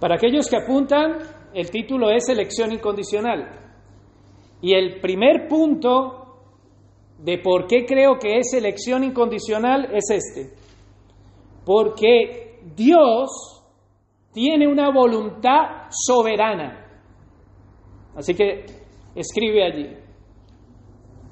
[0.00, 1.18] Para aquellos que apuntan,
[1.54, 3.50] el título es elección incondicional.
[4.60, 6.18] Y el primer punto
[7.18, 10.54] de por qué creo que es elección incondicional es este.
[11.64, 13.64] Porque Dios
[14.32, 16.86] tiene una voluntad soberana.
[18.14, 18.64] Así que
[19.14, 19.96] escribe allí.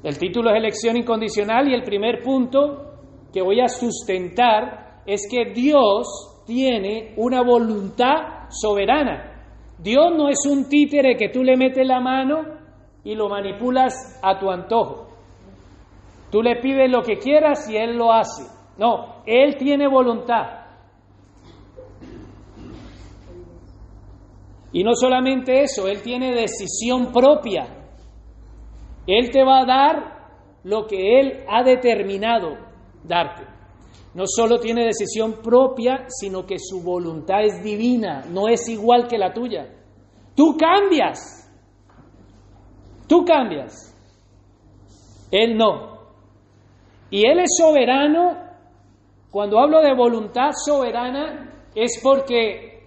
[0.03, 2.95] El título es elección incondicional y el primer punto
[3.33, 9.33] que voy a sustentar es que Dios tiene una voluntad soberana.
[9.79, 12.43] Dios no es un títere que tú le metes la mano
[13.05, 15.09] y lo manipulas a tu antojo.
[16.31, 18.45] Tú le pides lo que quieras y Él lo hace.
[18.79, 20.67] No, Él tiene voluntad.
[24.73, 27.67] Y no solamente eso, Él tiene decisión propia.
[29.07, 30.17] Él te va a dar
[30.65, 32.59] lo que Él ha determinado
[33.05, 33.56] darte.
[34.17, 39.19] No solo tiene decisión propia, sino que su voluntad es divina, no es igual que
[39.19, 39.69] la tuya.
[40.35, 41.19] Tú cambias.
[43.07, 43.95] Tú cambias.
[45.31, 45.99] Él no.
[47.11, 48.39] Y Él es soberano.
[49.31, 52.87] Cuando hablo de voluntad soberana, es porque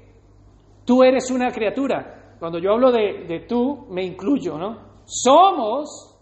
[0.84, 2.38] tú eres una criatura.
[2.40, 5.04] Cuando yo hablo de, de tú, me incluyo, ¿no?
[5.06, 6.20] Somos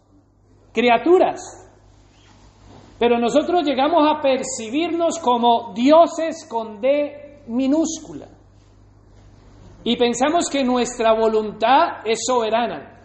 [0.73, 1.39] criaturas.
[2.99, 8.27] Pero nosotros llegamos a percibirnos como dioses con D minúscula.
[9.83, 13.01] Y pensamos que nuestra voluntad es soberana.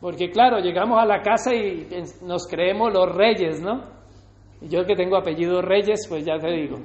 [0.00, 1.86] Porque claro, llegamos a la casa y
[2.22, 3.82] nos creemos los reyes, ¿no?
[4.62, 6.76] Yo que tengo apellido Reyes, pues ya te digo,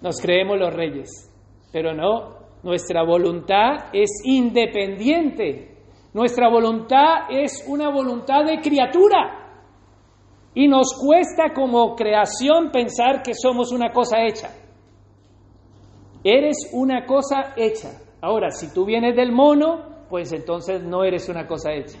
[0.00, 1.30] nos creemos los reyes.
[1.72, 5.76] Pero no, nuestra voluntad es independiente.
[6.12, 9.39] Nuestra voluntad es una voluntad de criatura.
[10.54, 14.50] Y nos cuesta como creación pensar que somos una cosa hecha.
[16.24, 17.90] Eres una cosa hecha.
[18.20, 21.98] Ahora, si tú vienes del mono, pues entonces no eres una cosa hecha.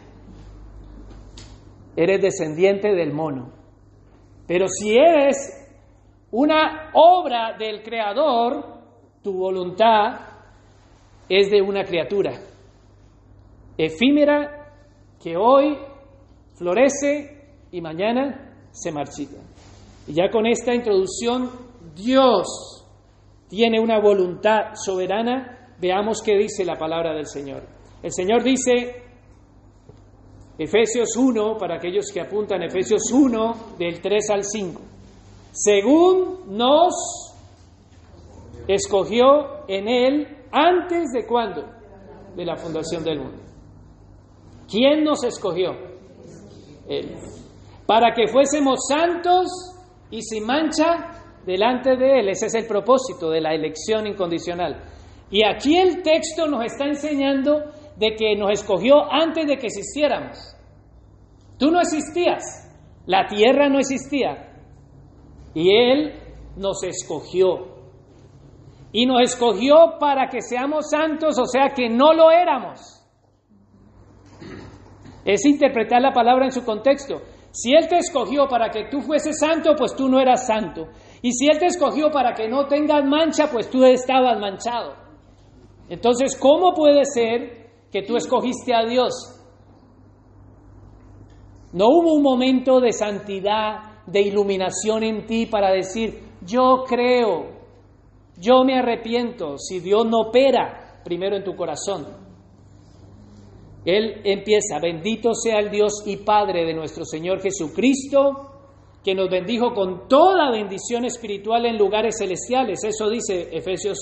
[1.96, 3.52] Eres descendiente del mono.
[4.46, 5.36] Pero si eres
[6.32, 8.64] una obra del Creador,
[9.22, 10.20] tu voluntad
[11.28, 12.32] es de una criatura
[13.84, 14.72] efímera
[15.22, 15.78] que hoy
[16.54, 17.39] florece
[17.72, 19.38] y mañana se marchita.
[20.06, 21.50] Y ya con esta introducción,
[21.94, 22.86] Dios
[23.48, 25.74] tiene una voluntad soberana.
[25.80, 27.62] Veamos qué dice la palabra del Señor.
[28.02, 29.02] El Señor dice,
[30.58, 34.80] Efesios 1, para aquellos que apuntan, Efesios 1, del 3 al 5.
[35.52, 36.94] Según nos
[38.68, 41.64] escogió en Él antes de cuándo?
[42.36, 43.42] De la fundación del mundo.
[44.70, 45.72] ¿Quién nos escogió?
[46.88, 47.16] Él.
[47.86, 49.48] Para que fuésemos santos
[50.10, 52.28] y sin mancha delante de Él.
[52.28, 54.82] Ese es el propósito de la elección incondicional.
[55.30, 60.56] Y aquí el texto nos está enseñando de que nos escogió antes de que existiéramos.
[61.58, 62.42] Tú no existías,
[63.06, 64.48] la tierra no existía.
[65.54, 66.14] Y Él
[66.56, 67.80] nos escogió.
[68.92, 72.80] Y nos escogió para que seamos santos, o sea que no lo éramos.
[75.24, 77.20] Es interpretar la palabra en su contexto.
[77.52, 80.88] Si Él te escogió para que tú fueses santo, pues tú no eras santo.
[81.20, 84.94] Y si Él te escogió para que no tengas mancha, pues tú estabas manchado.
[85.88, 89.12] Entonces, ¿cómo puede ser que tú escogiste a Dios?
[91.72, 97.46] No hubo un momento de santidad, de iluminación en ti para decir, yo creo,
[98.38, 102.19] yo me arrepiento, si Dios no opera primero en tu corazón.
[103.84, 108.50] Él empieza, bendito sea el Dios y Padre de nuestro Señor Jesucristo,
[109.02, 112.84] que nos bendijo con toda bendición espiritual en lugares celestiales.
[112.84, 113.98] Eso dice Efesios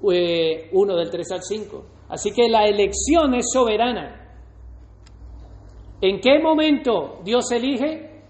[0.00, 1.84] 1 eh, del 3 al 5.
[2.08, 4.22] Así que la elección es soberana.
[6.00, 8.22] ¿En qué momento Dios elige?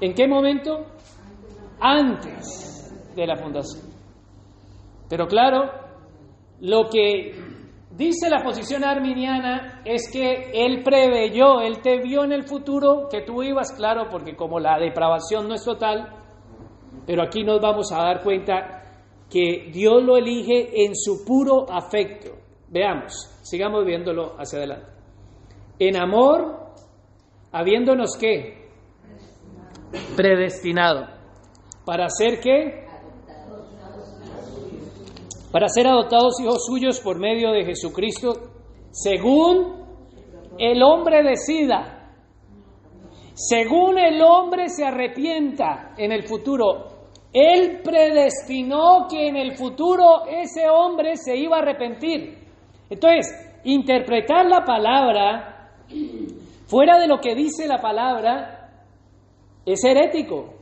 [0.00, 0.86] ¿En qué momento?
[1.78, 3.84] Antes de la fundación.
[5.08, 5.70] Pero claro,
[6.60, 7.55] lo que
[7.96, 13.22] Dice la posición arminiana es que Él preveyó, Él te vio en el futuro que
[13.22, 16.12] tú ibas, claro, porque como la depravación no es total,
[17.06, 18.82] pero aquí nos vamos a dar cuenta
[19.30, 22.32] que Dios lo elige en su puro afecto.
[22.68, 24.90] Veamos, sigamos viéndolo hacia adelante.
[25.78, 26.74] En amor,
[27.50, 28.68] habiéndonos qué?
[30.14, 31.06] Predestinado.
[31.86, 32.85] ¿Para hacer qué?
[35.56, 38.34] Para ser adoptados hijos suyos por medio de Jesucristo,
[38.90, 39.86] según
[40.58, 42.12] el hombre decida,
[43.32, 46.88] según el hombre se arrepienta en el futuro.
[47.32, 52.36] Él predestinó que en el futuro ese hombre se iba a arrepentir.
[52.90, 53.32] Entonces,
[53.64, 55.70] interpretar la palabra
[56.66, 58.72] fuera de lo que dice la palabra
[59.64, 60.55] es herético.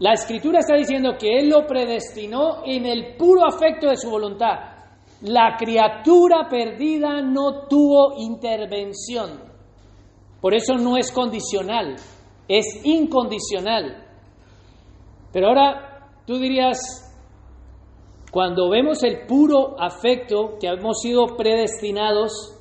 [0.00, 4.58] La escritura está diciendo que Él lo predestinó en el puro afecto de su voluntad.
[5.20, 9.42] La criatura perdida no tuvo intervención.
[10.40, 11.96] Por eso no es condicional,
[12.48, 14.06] es incondicional.
[15.34, 16.78] Pero ahora tú dirías,
[18.32, 22.56] cuando vemos el puro afecto que hemos sido predestinados,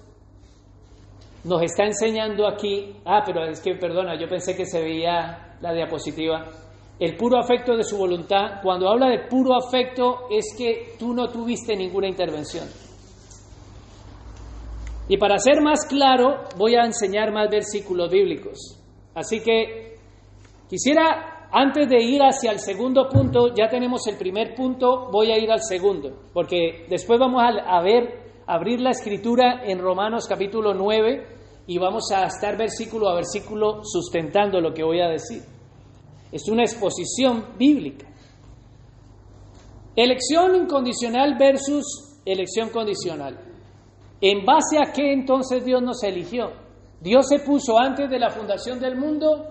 [1.45, 5.71] nos está enseñando aquí, ah, pero es que, perdona, yo pensé que se veía la
[5.71, 6.49] diapositiva
[6.99, 11.29] el puro afecto de su voluntad, cuando habla de puro afecto es que tú no
[11.29, 12.67] tuviste ninguna intervención.
[15.07, 18.79] Y para ser más claro, voy a enseñar más versículos bíblicos.
[19.15, 19.95] Así que
[20.69, 25.39] quisiera, antes de ir hacia el segundo punto, ya tenemos el primer punto, voy a
[25.39, 31.25] ir al segundo, porque después vamos a, ver, abrir la escritura en Romanos capítulo 9
[31.65, 35.58] y vamos a estar versículo a versículo sustentando lo que voy a decir.
[36.31, 38.07] Es una exposición bíblica.
[39.95, 43.39] Elección incondicional versus elección condicional.
[44.21, 46.51] ¿En base a qué entonces Dios nos eligió?
[47.01, 49.45] Dios se puso antes de la fundación del mundo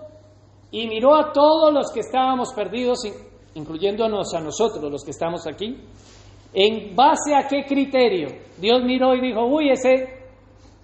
[0.71, 2.99] y miró a todos los que estábamos perdidos,
[3.55, 5.75] incluyéndonos a nosotros, los que estamos aquí.
[6.53, 8.27] ¿En base a qué criterio?
[8.59, 10.27] Dios miró y dijo, uy, ese,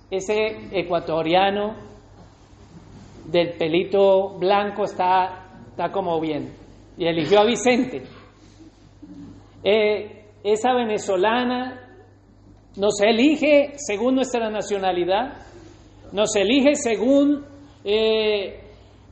[0.09, 1.75] ese ecuatoriano
[3.25, 5.44] del pelito blanco está
[5.75, 6.53] está como bien.
[6.97, 8.03] Y eligió a Vicente.
[9.61, 11.99] Eh, esa venezolana
[12.77, 15.33] nos elige según nuestra nacionalidad,
[16.13, 17.43] nos elige según
[17.83, 18.61] eh,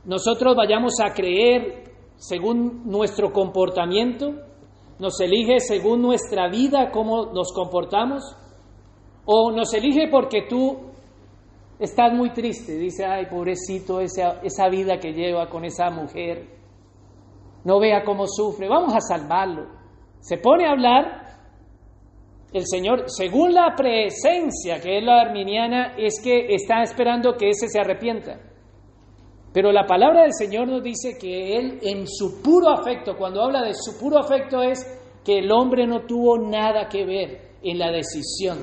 [0.06, 1.84] nosotros vayamos a creer,
[2.16, 4.32] según nuestro comportamiento,
[4.98, 8.22] nos elige según nuestra vida, cómo nos comportamos,
[9.26, 10.93] o nos elige porque tú
[11.78, 16.46] estás muy triste, dice, ay, pobrecito, esa, esa vida que lleva con esa mujer,
[17.64, 19.66] no vea cómo sufre, vamos a salvarlo.
[20.20, 21.24] Se pone a hablar,
[22.52, 27.68] el Señor, según la presencia que es la arminiana, es que está esperando que ese
[27.68, 28.38] se arrepienta.
[29.52, 33.62] Pero la palabra del Señor nos dice que Él en su puro afecto, cuando habla
[33.62, 34.84] de su puro afecto es
[35.24, 38.58] que el hombre no tuvo nada que ver en la decisión.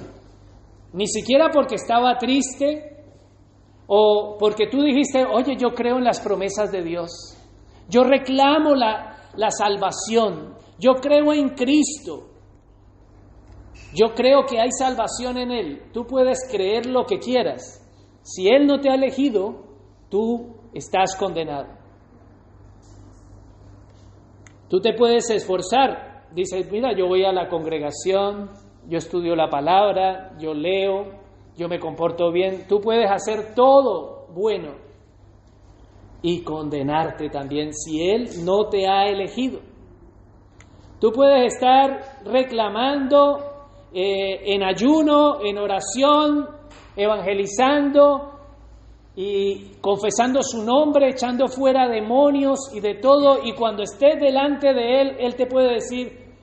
[0.93, 2.90] Ni siquiera porque estaba triste
[3.93, 7.11] o porque tú dijiste, oye, yo creo en las promesas de Dios.
[7.89, 9.17] Yo reclamo la,
[9.49, 10.55] salvación.
[10.79, 12.29] Yo creo en Cristo.
[13.93, 15.81] Yo creo que hay salvación en Él.
[15.91, 17.85] Tú puedes creer lo que quieras.
[18.21, 19.61] Si Él no te ha elegido,
[20.09, 21.67] tú estás condenado.
[24.69, 26.29] Tú te puedes esforzar.
[26.33, 28.51] Dices, mira, yo voy a la congregación,
[28.87, 31.20] yo estudio la palabra, yo leo,
[31.57, 32.65] yo me comporto bien.
[32.67, 34.75] Tú puedes hacer todo bueno
[36.21, 39.59] y condenarte también si Él no te ha elegido.
[40.99, 43.39] Tú puedes estar reclamando
[43.91, 46.47] eh, en ayuno, en oración,
[46.95, 48.31] evangelizando
[49.15, 55.01] y confesando su nombre, echando fuera demonios y de todo, y cuando estés delante de
[55.01, 56.35] Él, Él te puede decir,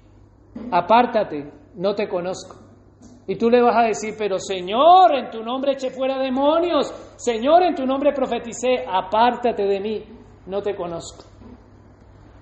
[0.71, 2.58] apártate, no te conozco.
[3.29, 7.63] Y tú le vas a decir, pero Señor, en tu nombre eché fuera demonios, Señor,
[7.63, 10.03] en tu nombre profeticé, apártate de mí,
[10.47, 11.25] no te conozco,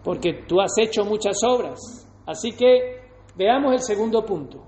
[0.04, 2.06] porque tú has hecho muchas obras.
[2.24, 3.00] Así que
[3.34, 4.62] veamos el segundo punto.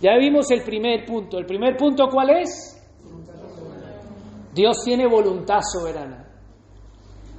[0.00, 1.38] Ya vimos el primer punto.
[1.38, 2.78] ¿El primer punto cuál es?
[4.52, 6.28] Dios tiene voluntad soberana.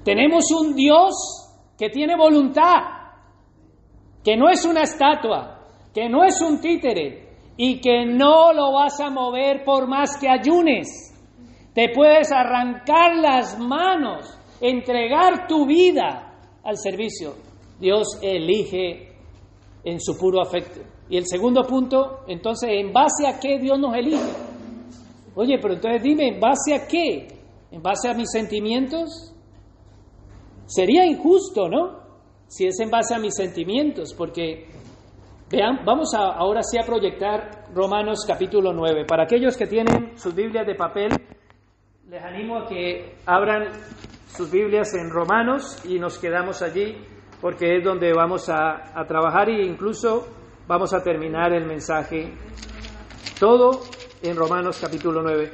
[0.03, 1.13] Tenemos un Dios
[1.77, 2.81] que tiene voluntad,
[4.23, 5.52] que no es una estatua,
[5.93, 10.27] que no es un títere y que no lo vas a mover por más que
[10.27, 10.87] ayunes.
[11.73, 17.35] Te puedes arrancar las manos, entregar tu vida al servicio.
[17.79, 19.13] Dios elige
[19.83, 20.81] en su puro afecto.
[21.09, 24.31] Y el segundo punto, entonces, ¿en base a qué Dios nos elige?
[25.35, 27.27] Oye, pero entonces dime, ¿en base a qué?
[27.71, 29.33] ¿En base a mis sentimientos?
[30.65, 32.03] Sería injusto, ¿no?
[32.47, 34.67] Si es en base a mis sentimientos, porque
[35.53, 39.05] Vean, vamos ahora sí a proyectar Romanos capítulo 9.
[39.05, 41.11] Para aquellos que tienen sus Biblias de papel,
[42.09, 43.67] les animo a que abran
[44.29, 46.97] sus Biblias en Romanos y nos quedamos allí
[47.39, 50.27] porque es donde vamos a, trabajar e incluso
[50.65, 52.33] vamos a terminar el mensaje
[53.39, 53.81] todo
[54.23, 55.51] en Romanos capítulo 9.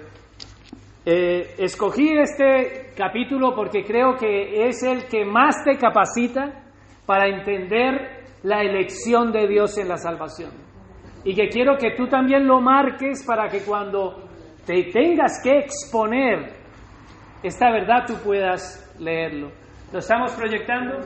[1.07, 6.71] Eh, escogí este capítulo porque creo que es el que más te capacita
[7.05, 10.51] para entender la elección de Dios en la salvación.
[11.23, 14.29] Y que quiero que tú también lo marques para que cuando
[14.65, 16.59] te tengas que exponer
[17.43, 19.51] esta verdad tú puedas leerlo.
[19.93, 20.99] ¿Lo estamos proyectando?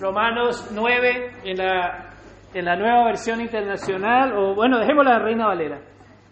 [0.00, 2.14] Romanos 9 en la,
[2.54, 5.80] en la nueva versión internacional, o bueno, dejemos la Reina Valera.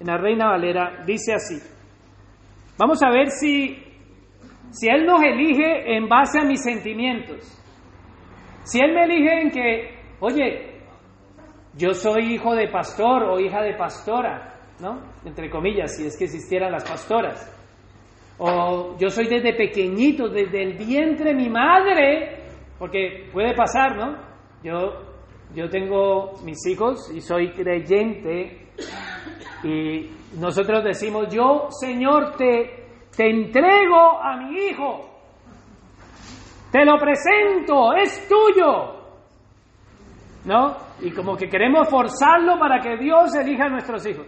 [0.01, 1.57] En la Reina Valera dice así.
[2.79, 3.83] Vamos a ver si,
[4.71, 7.39] si Él nos elige en base a mis sentimientos.
[8.65, 10.81] Si Él me elige en que, oye,
[11.77, 15.01] yo soy hijo de pastor o hija de pastora, ¿no?
[15.25, 17.51] Entre comillas, si es que existieran las pastoras.
[18.39, 22.45] O yo soy desde pequeñito, desde el vientre mi madre,
[22.79, 24.17] porque puede pasar, ¿no?
[24.63, 25.03] Yo,
[25.55, 28.69] yo tengo mis hijos y soy creyente
[29.63, 35.11] y nosotros decimos, yo Señor te, te entrego a mi hijo,
[36.73, 39.04] te lo presento, es tuyo.
[40.45, 40.77] ¿No?
[41.01, 44.27] Y como que queremos forzarlo para que Dios elija a nuestros hijos.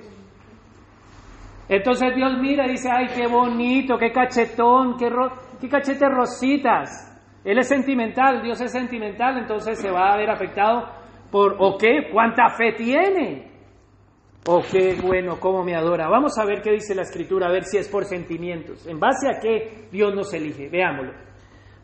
[1.68, 7.12] Entonces Dios mira y dice, ay, qué bonito, qué cachetón, qué, ro qué cachetes rositas.
[7.44, 10.88] Él es sentimental, Dios es sentimental, entonces se va a ver afectado
[11.30, 12.08] por, ¿o qué?
[12.12, 13.50] ¿Cuánta fe tiene?
[14.48, 16.08] ¿O qué bueno, cómo me adora?
[16.08, 18.86] Vamos a ver qué dice la escritura, a ver si es por sentimientos.
[18.86, 20.68] ¿En base a qué Dios nos elige?
[20.68, 21.12] Veámoslo.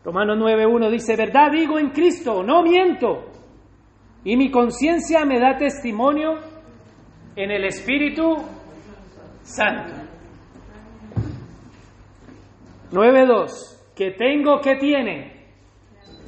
[0.05, 3.32] Romanos 9.1 dice, verdad digo en Cristo, no miento.
[4.23, 6.39] Y mi conciencia me da testimonio
[7.35, 8.37] en el Espíritu
[9.41, 9.93] Santo.
[12.91, 13.93] 9.2.
[13.95, 15.33] Que tengo que tiene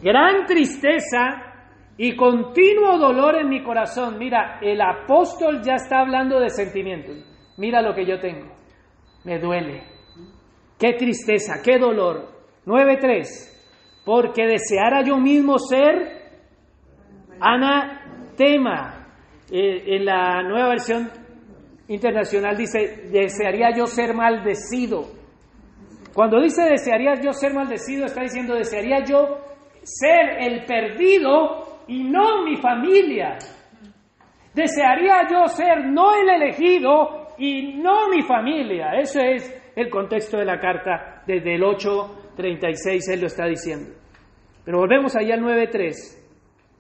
[0.02, 1.42] gran tristeza
[1.98, 4.18] y continuo dolor en mi corazón.
[4.18, 7.16] Mira, el apóstol ya está hablando de sentimientos.
[7.58, 8.54] Mira lo que yo tengo.
[9.24, 9.84] Me duele.
[10.78, 12.28] Qué tristeza, qué dolor.
[12.66, 13.24] 9.3.
[14.04, 16.25] Porque deseara yo mismo ser
[17.40, 19.02] anatema.
[19.52, 21.10] Eh, en la nueva versión
[21.88, 25.04] internacional dice, desearía yo ser maldecido.
[26.14, 29.38] Cuando dice desearía yo ser maldecido, está diciendo desearía yo
[29.84, 33.38] ser el perdido y no mi familia.
[34.54, 38.94] Desearía yo ser no el elegido y no mi familia.
[39.00, 43.94] Ese es el contexto de la carta desde el 8.36, él lo está diciendo.
[44.64, 46.25] Pero volvemos allá al 9.3.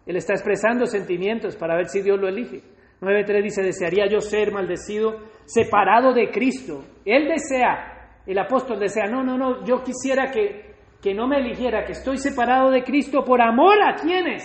[0.06, 2.62] Él está expresando sentimientos para ver si Dios lo elige.
[3.02, 6.84] 9.3 dice, desearía yo ser maldecido, separado de Cristo.
[7.04, 11.84] Él desea, el apóstol desea, no, no, no, yo quisiera que, que no me eligiera,
[11.84, 14.44] que estoy separado de Cristo por amor a quienes?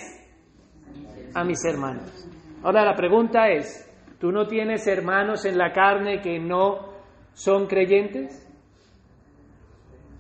[1.35, 2.27] A mis hermanos.
[2.63, 3.87] Ahora la pregunta es,
[4.19, 6.91] ¿tú no tienes hermanos en la carne que no
[7.33, 8.47] son creyentes?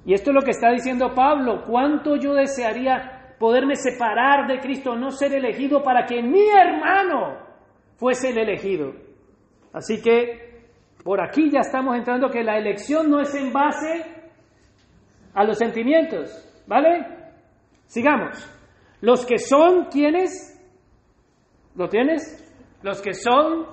[0.06, 4.94] Y esto es lo que está diciendo Pablo, ¿cuánto yo desearía poderme separar de Cristo,
[4.94, 7.38] no ser elegido para que mi hermano
[7.97, 8.92] fuese el elegido.
[9.73, 10.68] Así que
[11.02, 14.04] por aquí ya estamos entrando que la elección no es en base
[15.32, 16.30] a los sentimientos,
[16.66, 17.06] ¿vale?
[17.87, 18.47] Sigamos.
[19.00, 20.30] Los que son, ¿quiénes?
[21.76, 22.47] ¿Lo tienes?
[22.82, 23.66] Los que son,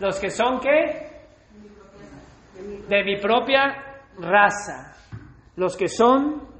[0.00, 1.22] los que son qué?
[2.88, 4.96] De mi propia raza.
[5.54, 6.51] Los que son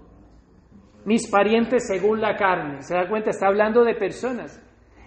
[1.05, 2.83] mis parientes según la carne.
[2.83, 3.31] ¿Se da cuenta?
[3.31, 4.61] Está hablando de personas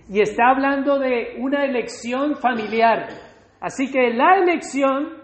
[0.10, 3.08] y está hablando de una elección familiar.
[3.60, 5.24] Así que la elección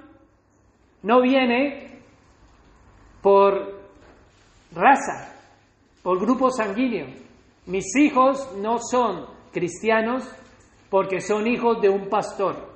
[1.03, 1.99] no viene
[3.21, 3.81] por
[4.73, 5.35] raza,
[6.01, 7.07] por grupo sanguíneo.
[7.67, 10.27] Mis hijos no son cristianos
[10.89, 12.71] porque son hijos de un pastor.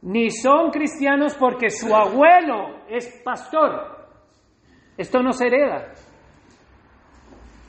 [0.00, 3.97] Ni son cristianos porque su abuelo es pastor.
[4.98, 5.92] Esto no se hereda.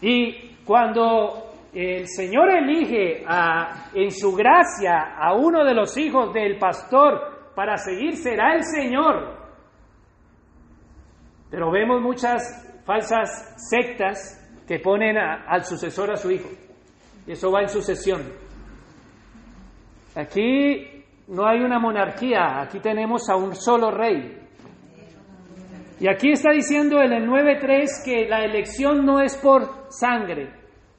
[0.02, 6.58] Y cuando el Señor elige a, en su gracia a uno de los hijos del
[6.58, 9.38] pastor para seguir, será el Señor.
[11.52, 14.36] Pero vemos muchas falsas sectas
[14.68, 16.50] que ponen al sucesor a su hijo.
[17.28, 18.22] Eso va en sucesión.
[20.16, 24.49] Aquí no hay una monarquía, aquí tenemos a un solo rey.
[26.00, 30.54] Y aquí está diciendo en el 9.3 que la elección no es por sangre,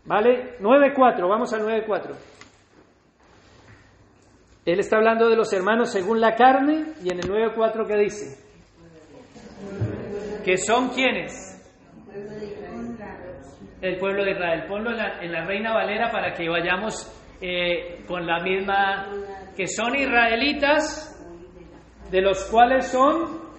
[0.04, 0.58] ¿Vale?
[0.60, 2.16] 9.4, vamos al 9.4.
[4.66, 8.44] Él está hablando de los hermanos según la carne y en el 9.4 ¿qué dice?
[10.44, 11.56] Que son quienes?
[13.80, 14.64] El pueblo de Israel.
[14.68, 17.06] Ponlo en la, en la Reina Valera para que vayamos
[17.40, 19.06] eh, con la misma,
[19.56, 21.06] que son israelitas,
[22.10, 23.49] de los cuales son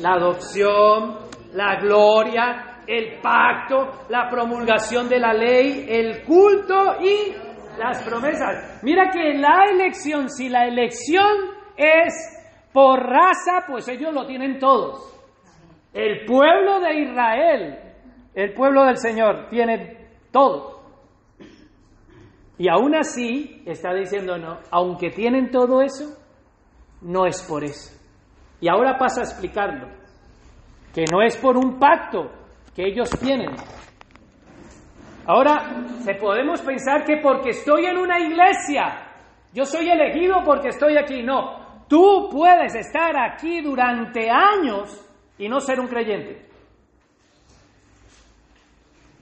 [0.00, 1.18] la adopción,
[1.52, 7.34] la gloria, el pacto, la promulgación de la ley, el culto y
[7.78, 8.80] las promesas.
[8.82, 11.26] Mira que la elección, si la elección
[11.76, 15.12] es por raza, pues ellos lo tienen todos.
[15.92, 17.78] El pueblo de Israel,
[18.34, 20.76] el pueblo del Señor, tiene todo.
[22.58, 26.18] Y aún así está diciendo, no, aunque tienen todo eso,
[27.02, 27.95] no es por eso.
[28.60, 29.88] Y ahora pasa a explicarlo,
[30.94, 32.30] que no es por un pacto
[32.74, 33.50] que ellos tienen.
[35.26, 39.06] Ahora, se podemos pensar que porque estoy en una iglesia,
[39.52, 41.22] yo soy elegido porque estoy aquí.
[41.22, 45.02] No, tú puedes estar aquí durante años
[45.38, 46.46] y no ser un creyente.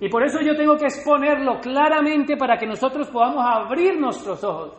[0.01, 4.77] Y por eso yo tengo que exponerlo claramente para que nosotros podamos abrir nuestros ojos.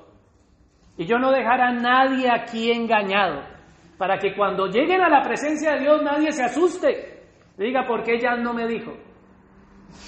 [0.98, 3.42] Y yo no dejar a nadie aquí engañado,
[3.98, 7.24] para que cuando lleguen a la presencia de Dios nadie se asuste.
[7.58, 8.92] Diga, ¿por qué ella no me dijo?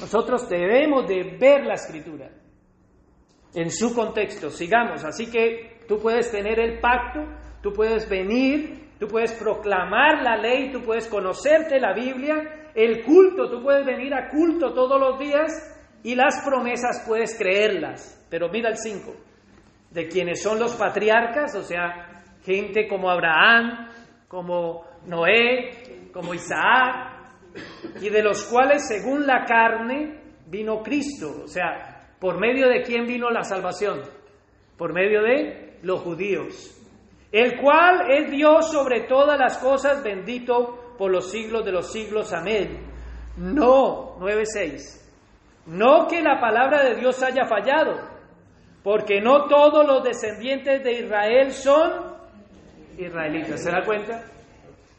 [0.02, 2.30] Nosotros debemos de ver la escritura
[3.54, 4.50] en su contexto.
[4.50, 7.22] Sigamos, así que tú puedes tener el pacto,
[7.62, 13.50] tú puedes venir Tú puedes proclamar la ley, tú puedes conocerte la Biblia, el culto,
[13.50, 15.52] tú puedes venir a culto todos los días
[16.04, 18.26] y las promesas puedes creerlas.
[18.30, 19.14] Pero mira el 5,
[19.92, 22.17] de quienes son los patriarcas, o sea,
[22.48, 23.90] gente como Abraham,
[24.28, 27.12] como Noé, como Isaac,
[28.02, 33.06] y de los cuales según la carne vino Cristo, o sea, por medio de quién
[33.06, 34.02] vino la salvación,
[34.78, 36.78] por medio de los judíos
[37.32, 42.34] el cual es Dios sobre todas las cosas, bendito por los siglos de los siglos.
[42.34, 42.86] Amén.
[43.38, 45.06] No, 9.6.
[45.68, 48.00] No que la palabra de Dios haya fallado,
[48.84, 52.07] porque no todos los descendientes de Israel son
[52.98, 53.64] israelitas.
[53.64, 54.24] ¿Se da cuenta?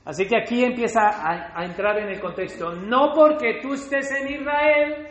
[0.08, 2.72] Así que aquí empieza a, entrar en el contexto.
[2.72, 5.08] No porque tú estés en Israel,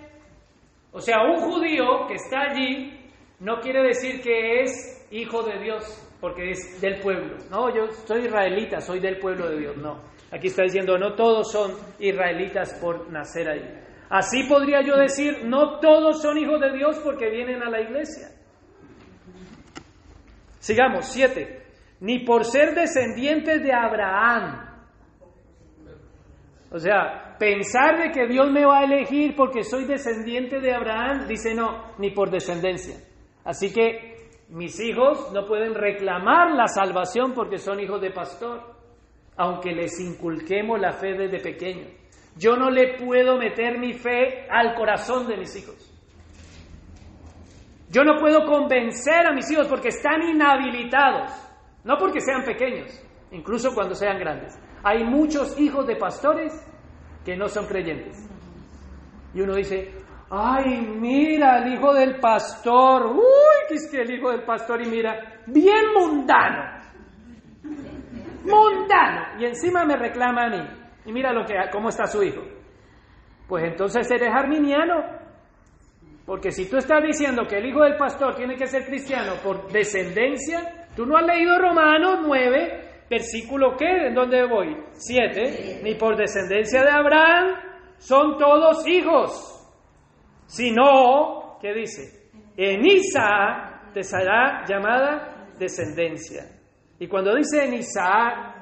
[0.91, 2.99] o sea, un judío que está allí,
[3.39, 7.37] no quiere decir que es hijo de Dios porque es del pueblo.
[7.51, 9.77] No, yo soy israelita, soy del pueblo de Dios.
[9.77, 13.83] No, aquí está diciendo, no todos son israelitas por nacer ahí.
[14.09, 18.29] Así podría yo decir, no todos son hijos de Dios porque vienen a la iglesia.
[20.57, 21.66] Sigamos, siete.
[21.99, 24.67] Ni por ser descendientes de Abraham.
[26.71, 31.27] O sea, pensar de que Dios me va a elegir porque soy descendiente de Abraham,
[31.27, 32.97] dice no, ni por descendencia.
[33.45, 38.61] Así que mis hijos no pueden reclamar la salvación porque son hijos de pastor,
[39.37, 41.87] aunque les inculquemos la fe desde pequeño.
[42.37, 45.93] Yo no le puedo meter mi fe al corazón de mis hijos.
[47.89, 51.31] Yo no puedo convencer a mis hijos porque están inhabilitados,
[51.87, 54.59] no porque sean pequeños, incluso cuando sean grandes.
[54.83, 56.53] Hay muchos hijos de pastores
[57.23, 58.29] que no son creyentes.
[59.33, 59.93] Y uno dice,
[60.29, 63.07] Ay, mira, el hijo del pastor.
[63.07, 66.77] Uy, que es que el hijo del pastor y mira, bien mundano.
[68.43, 69.39] Mundano.
[69.39, 70.67] Y encima me reclama a mí.
[71.05, 72.41] Y mira lo que, cómo está su hijo.
[73.47, 74.95] Pues entonces eres arminiano.
[76.25, 79.71] Porque si tú estás diciendo que el hijo del pastor tiene que ser cristiano por
[79.71, 84.75] descendencia, tú no has leído Romanos 9, versículo qué, ¿en dónde voy?
[84.91, 85.79] 7.
[85.81, 87.55] Ni por descendencia de Abraham
[87.97, 89.53] son todos hijos
[90.47, 92.29] sino, ¿qué dice?
[92.55, 96.43] En Isaac te será llamada descendencia.
[96.99, 98.55] Y cuando dice en Isaac,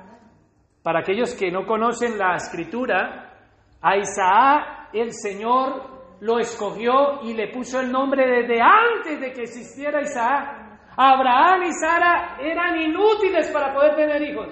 [0.84, 3.50] para aquellos que no conocen la escritura,
[3.82, 9.44] a Isaac el Señor lo escogió y le puso el nombre desde antes de que
[9.44, 10.65] existiera Isaac.
[10.98, 14.48] Abraham y Sara eran inútiles para poder tener hijos,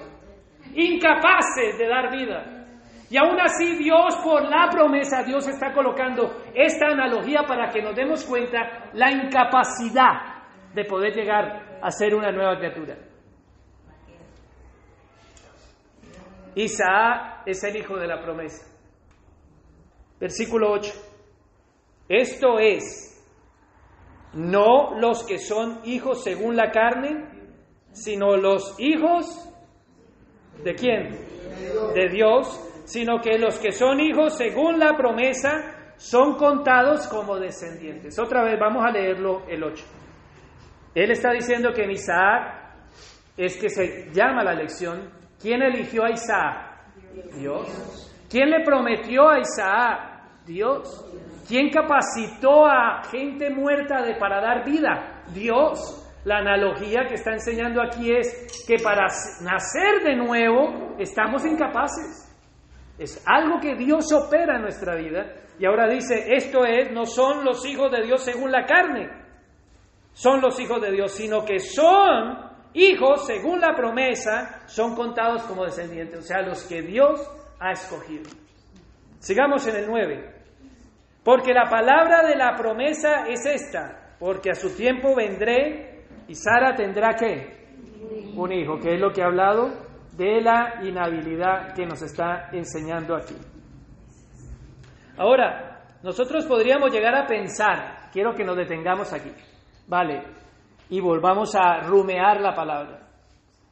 [0.74, 2.66] incapaces de dar vida.
[3.10, 7.96] Y aún así Dios, por la promesa, Dios está colocando esta analogía para que nos
[7.96, 12.98] demos cuenta la incapacidad de poder llegar a ser una nueva criatura.
[16.56, 18.66] Isaac es el hijo de la promesa.
[20.20, 20.92] Versículo 8.
[22.10, 23.13] Esto es,
[24.34, 27.26] no los que son hijos según la carne,
[27.92, 29.50] sino los hijos
[30.64, 31.10] de quién?
[31.94, 38.18] De Dios sino que los que son hijos según la promesa son contados como descendientes.
[38.20, 39.86] Otra vez vamos a leerlo el 8.
[40.96, 42.76] Él está diciendo que en Isaac
[43.38, 45.10] es que se llama la elección.
[45.40, 46.94] ¿Quién eligió a Isaac?
[47.36, 48.10] Dios.
[48.30, 50.44] ¿Quién le prometió a Isaac?
[50.46, 51.06] Dios.
[51.48, 55.24] ¿Quién capacitó a gente muerta de, para dar vida?
[55.34, 56.00] Dios.
[56.26, 59.08] La analogía que está enseñando aquí es que para
[59.42, 62.30] nacer de nuevo estamos incapaces.
[62.98, 65.26] Es algo que Dios opera en nuestra vida.
[65.60, 69.10] Y ahora dice, esto es, no son los hijos de Dios según la carne,
[70.14, 75.64] son los hijos de Dios, sino que son hijos según la promesa, son contados como
[75.64, 77.22] descendientes, o sea, los que Dios
[77.60, 78.30] ha escogido.
[79.20, 80.33] Sigamos en el 9.
[81.24, 86.76] Porque la palabra de la promesa es esta, porque a su tiempo vendré y Sara
[86.76, 87.64] tendrá que
[88.36, 89.70] un hijo, que es lo que ha hablado
[90.18, 93.36] de la inhabilidad que nos está enseñando aquí.
[95.18, 99.32] Ahora, nosotros podríamos llegar a pensar, quiero que nos detengamos aquí,
[99.88, 100.24] vale,
[100.90, 103.00] y volvamos a rumear la palabra.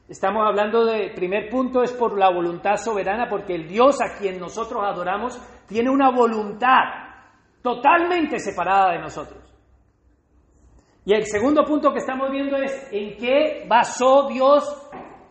[0.08, 4.40] Estamos hablando de, primer punto es por la voluntad soberana, porque el Dios a quien
[4.40, 7.11] nosotros adoramos tiene una voluntad
[7.62, 9.52] totalmente separada de nosotros.
[11.06, 14.64] Y el segundo punto que estamos viendo es en qué basó Dios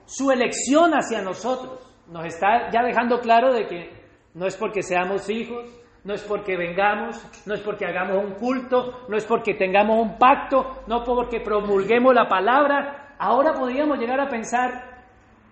[0.05, 1.79] su elección hacia nosotros.
[2.09, 3.91] Nos está ya dejando claro de que
[4.35, 5.71] no es porque seamos hijos,
[6.03, 10.19] no es porque vengamos, no es porque hagamos un culto, no es porque tengamos un
[10.19, 13.15] pacto, no porque promulguemos la palabra.
[13.19, 15.05] Ahora podríamos llegar a pensar,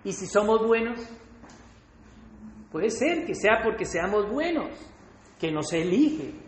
[0.03, 0.99] ¿y si somos buenos?
[2.73, 4.69] Puede ser que sea porque seamos buenos,
[5.39, 6.48] que nos elige.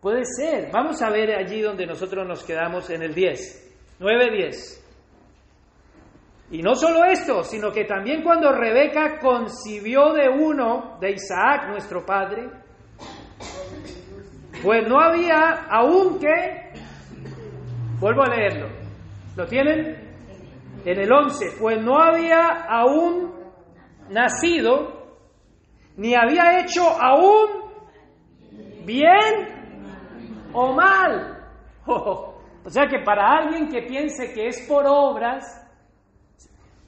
[0.00, 0.70] Puede ser.
[0.72, 4.80] Vamos a ver allí donde nosotros nos quedamos en el 10, 9, 10.
[6.52, 12.04] Y no solo esto, sino que también cuando Rebeca concibió de uno, de Isaac, nuestro
[12.04, 12.48] padre,
[14.62, 16.72] pues no había aún que,
[18.00, 18.68] vuelvo a leerlo,
[19.36, 20.10] ¿lo tienen?
[20.84, 23.32] En el 11, pues no había aún
[24.08, 25.18] nacido,
[25.96, 27.70] ni había hecho aún
[28.84, 29.59] bien
[30.52, 31.44] o mal.
[31.86, 35.60] o sea que para alguien que piense que es por obras,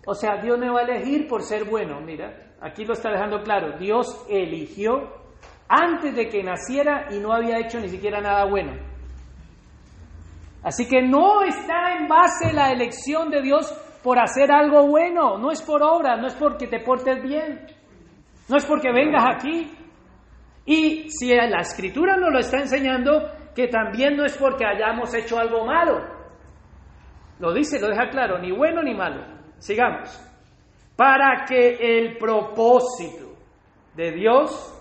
[0.07, 2.01] o sea, Dios me va a elegir por ser bueno.
[2.01, 3.79] Mira, aquí lo está dejando claro.
[3.79, 5.23] Dios eligió
[5.69, 8.73] antes de que naciera y no había hecho ni siquiera nada bueno.
[10.63, 13.73] Así que no está en base la elección de Dios
[14.03, 17.67] por hacer algo bueno, no es por obra, no es porque te portes bien,
[18.49, 19.73] no es porque vengas aquí.
[20.65, 25.39] Y si la escritura nos lo está enseñando, que también no es porque hayamos hecho
[25.39, 26.01] algo malo.
[27.39, 29.25] Lo dice, lo deja claro, ni bueno ni malo.
[29.59, 30.09] Sigamos.
[30.97, 33.35] Para que el propósito
[33.95, 34.79] de Dios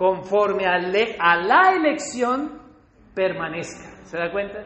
[0.00, 2.58] conforme a, la elección
[3.14, 4.02] permanezca.
[4.04, 4.64] ¿Se da cuenta?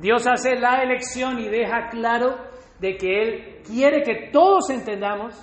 [0.00, 2.36] Dios hace la elección y deja claro
[2.78, 5.34] de que Él quiere que todos entendamos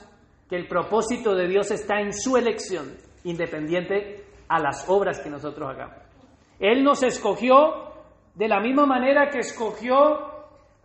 [0.49, 5.69] que el propósito de Dios está en su elección, independiente a las obras que nosotros
[5.69, 6.06] hagamos.
[6.59, 7.93] Él nos escogió
[8.35, 9.97] de la misma manera que escogió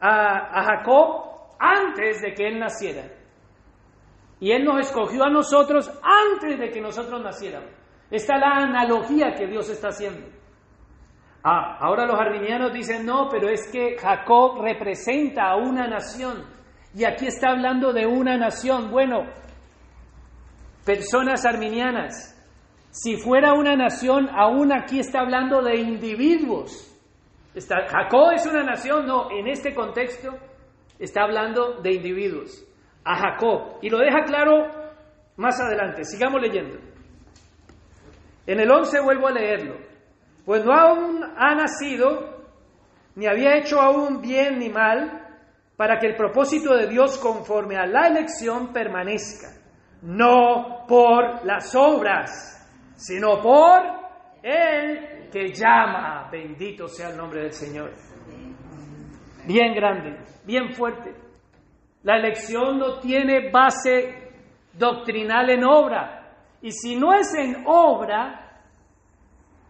[0.00, 3.04] a, Jacob antes de que él naciera.
[4.40, 7.70] Y Él nos escogió a nosotros antes de que nosotros naciéramos.
[8.10, 10.26] Esta es la analogía que Dios está haciendo.
[11.44, 16.44] Ah, ahora los arminianos dicen, no, pero es que Jacob representa a una nación.
[16.92, 18.90] Y aquí está hablando de una nación.
[18.90, 19.30] Bueno,
[20.84, 22.31] personas arminianas,
[22.92, 26.88] si fuera una nación, aún aquí está hablando de individuos.
[27.54, 30.28] Está, Jacob es una nación, no, en este contexto
[30.98, 32.62] está hablando de individuos.
[33.02, 33.78] A Jacob.
[33.80, 34.66] Y lo deja claro
[35.38, 36.04] más adelante.
[36.04, 36.76] Sigamos leyendo.
[38.46, 39.76] En el 11 vuelvo a leerlo.
[40.44, 42.44] Pues no aún ha nacido,
[43.14, 45.28] ni había hecho aún bien ni mal,
[45.78, 49.48] para que el propósito de Dios conforme a la elección permanezca.
[50.02, 52.61] No por las obras,
[53.02, 53.80] sino por
[54.42, 56.28] el que llama.
[56.30, 57.92] Bendito sea el nombre del Señor.
[59.44, 61.12] Bien grande, bien fuerte.
[62.04, 64.30] La elección no tiene base
[64.72, 66.20] doctrinal en obra,
[66.60, 68.60] y si no es en obra,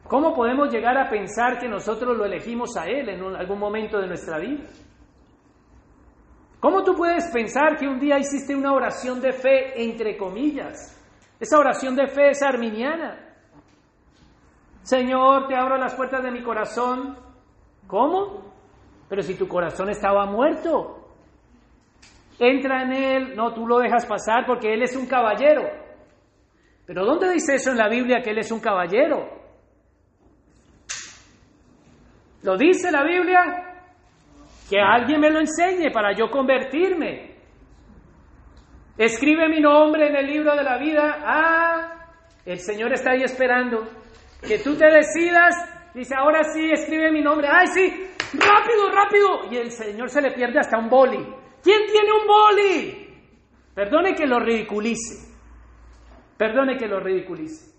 [0.07, 4.09] ¿cómo podemos llegar a pensar que nosotros lo elegimos a Él en algún momento de
[4.09, 4.65] nuestra vida?
[6.61, 11.02] ¿Cómo tú puedes pensar que un día hiciste una oración de fe entre comillas?
[11.43, 13.19] Esa oración de fe es arminiana.
[14.83, 17.19] Señor, te abro las puertas de mi corazón.
[17.89, 18.55] ¿Cómo?
[19.09, 21.09] Pero si tu corazón estaba muerto,
[22.39, 25.63] entra en él, no, tú lo dejas pasar porque él es un caballero.
[26.87, 29.29] Pero ¿dónde dice eso en la Biblia que Él es un caballero?
[32.45, 33.41] ¿Lo dice la Biblia?
[34.71, 37.32] Que alguien me lo enseñe para yo convertirme.
[38.97, 41.19] Escribe mi nombre en el libro de la vida.
[41.25, 42.07] Ah,
[42.45, 43.89] el Señor está ahí esperando.
[44.47, 45.55] Que tú te decidas.
[45.95, 47.49] Dice, ahora sí, escribe mi nombre.
[47.51, 47.89] Ay, sí,
[48.35, 49.53] rápido, rápido.
[49.53, 51.19] Y el Señor se le pierde hasta un boli.
[51.63, 53.03] ¿Quién tiene un boli?
[53.75, 55.33] Perdone que lo ridiculice.
[56.37, 57.73] Perdone que lo ridiculice.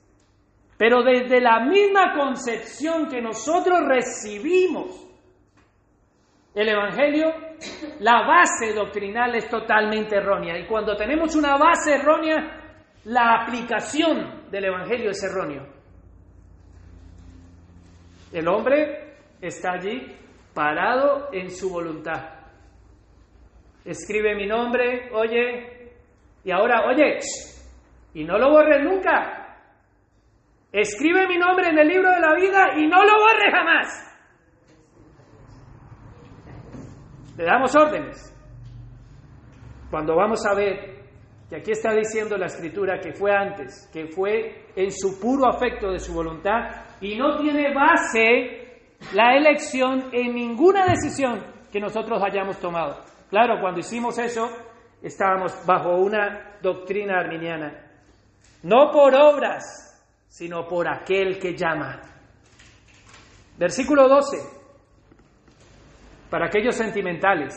[0.78, 5.13] Pero desde la misma concepción que nosotros recibimos
[6.56, 7.34] el Evangelio,
[8.00, 10.58] la base doctrinal es totalmente errónea.
[10.58, 12.64] Y cuando tenemos una base errónea,
[13.06, 15.68] la aplicación del Evangelio es erróneo.
[18.32, 20.16] El hombre está allí
[20.54, 22.44] parado en su voluntad.
[23.84, 25.92] Escribe mi nombre, oye,
[26.44, 27.20] y ahora, oye,
[28.14, 29.58] y no lo borres nunca.
[30.72, 34.13] Escribe mi nombre en el libro de la vida y no lo borres jamás.
[37.38, 38.30] Le damos órdenes.
[39.90, 41.04] Cuando vamos a ver
[41.50, 45.92] que aquí está diciendo la escritura que fue antes, que fue en su puro afecto
[45.92, 48.82] de su voluntad y no tiene base
[49.14, 53.02] la elección en ninguna decisión que nosotros hayamos tomado.
[53.30, 54.48] Claro, cuando hicimos eso,
[55.02, 57.92] estábamos bajo una doctrina arminiana.
[58.64, 62.00] No por obras, sino por aquel que llama.
[63.58, 64.63] Versículo 12
[66.34, 67.54] para aquellos sentimentales.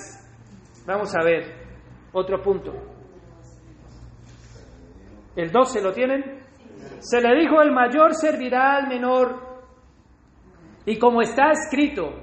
[0.86, 1.44] Vamos a ver
[2.12, 2.74] otro punto.
[5.34, 6.42] El 12 lo tienen.
[6.98, 9.62] Se le dijo, el mayor servirá al menor.
[10.84, 12.22] Y como está escrito,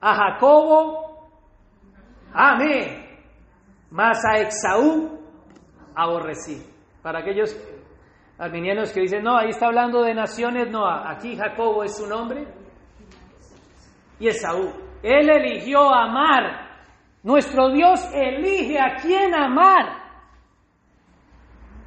[0.00, 1.28] a Jacobo
[2.34, 3.24] amé,
[3.90, 5.18] mas a Exaú
[5.96, 6.62] aborrecí.
[7.02, 7.52] Para aquellos
[8.38, 12.46] arminianos que dicen, no, ahí está hablando de naciones, no, aquí Jacobo es su nombre
[14.20, 14.88] y Esaú.
[15.02, 16.68] Él eligió amar.
[17.22, 20.00] Nuestro Dios elige a quién amar.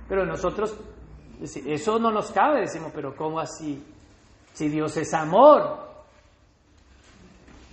[0.07, 0.77] Pero nosotros,
[1.41, 3.83] eso no nos cabe, decimos, pero ¿cómo así?
[4.53, 5.91] Si Dios es amor.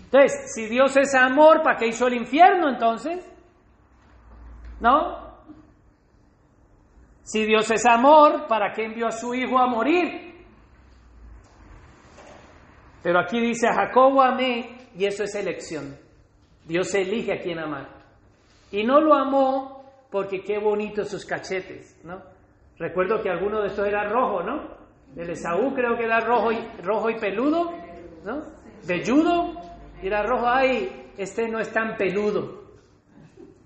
[0.05, 3.25] Entonces, si Dios es amor, ¿para qué hizo el infierno entonces?
[4.81, 5.31] ¿No?
[7.23, 10.31] Si Dios es amor, ¿para qué envió a su hijo a morir?
[13.03, 15.97] Pero aquí dice a Jacobo amé y eso es elección.
[16.67, 17.89] Dios elige a quien amar.
[18.71, 22.23] Y no lo amó porque qué bonitos sus cachetes, ¿no?
[22.79, 24.81] Recuerdo que alguno de estos era rojo, ¿no?
[25.17, 27.73] El Esaú creo que era rojo y, rojo y peludo,
[28.25, 28.43] ¿no?
[28.87, 29.55] Velludo,
[30.03, 32.61] era rojo, ay, este no es tan peludo.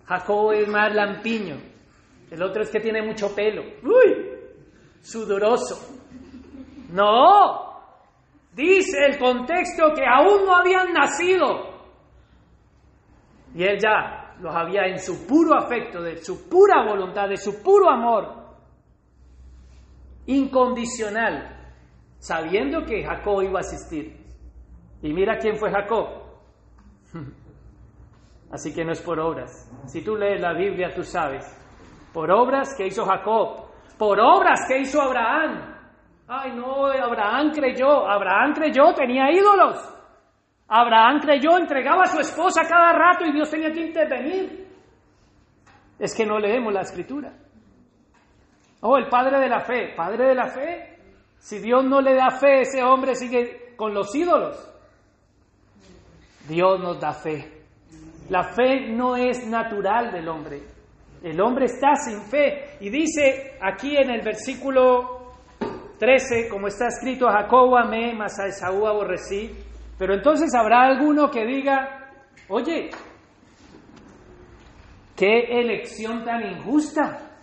[0.06, 1.56] Jacob es más lampiño.
[2.30, 3.62] El otro es que tiene mucho pelo.
[3.82, 4.30] ¡Uy!
[5.00, 5.96] Sudoroso.
[6.90, 7.63] No,
[8.54, 11.74] Dice el contexto que aún no habían nacido.
[13.54, 17.62] Y él ya los había en su puro afecto, de su pura voluntad, de su
[17.62, 18.44] puro amor,
[20.26, 21.72] incondicional,
[22.18, 24.16] sabiendo que Jacob iba a asistir.
[25.02, 26.08] Y mira quién fue Jacob.
[28.50, 29.68] Así que no es por obras.
[29.86, 31.44] Si tú lees la Biblia, tú sabes.
[32.12, 33.66] Por obras que hizo Jacob,
[33.98, 35.73] por obras que hizo Abraham,
[36.26, 39.94] Ay, no, Abraham creyó, Abraham creyó, tenía ídolos.
[40.68, 44.68] Abraham creyó, entregaba a su esposa cada rato y Dios tenía que intervenir.
[45.98, 47.32] Es que no leemos la escritura.
[48.80, 50.98] Oh, el padre de la fe, padre de la fe.
[51.38, 54.70] Si Dios no le da fe, ese hombre sigue con los ídolos.
[56.48, 57.64] Dios nos da fe.
[58.30, 60.62] La fe no es natural del hombre.
[61.22, 62.76] El hombre está sin fe.
[62.80, 65.23] Y dice aquí en el versículo
[66.04, 69.50] 13, como está escrito, a Jacob amé, mas a Esaú aborrecí.
[69.98, 72.10] Pero entonces habrá alguno que diga,
[72.48, 72.90] oye,
[75.16, 77.38] qué elección tan injusta.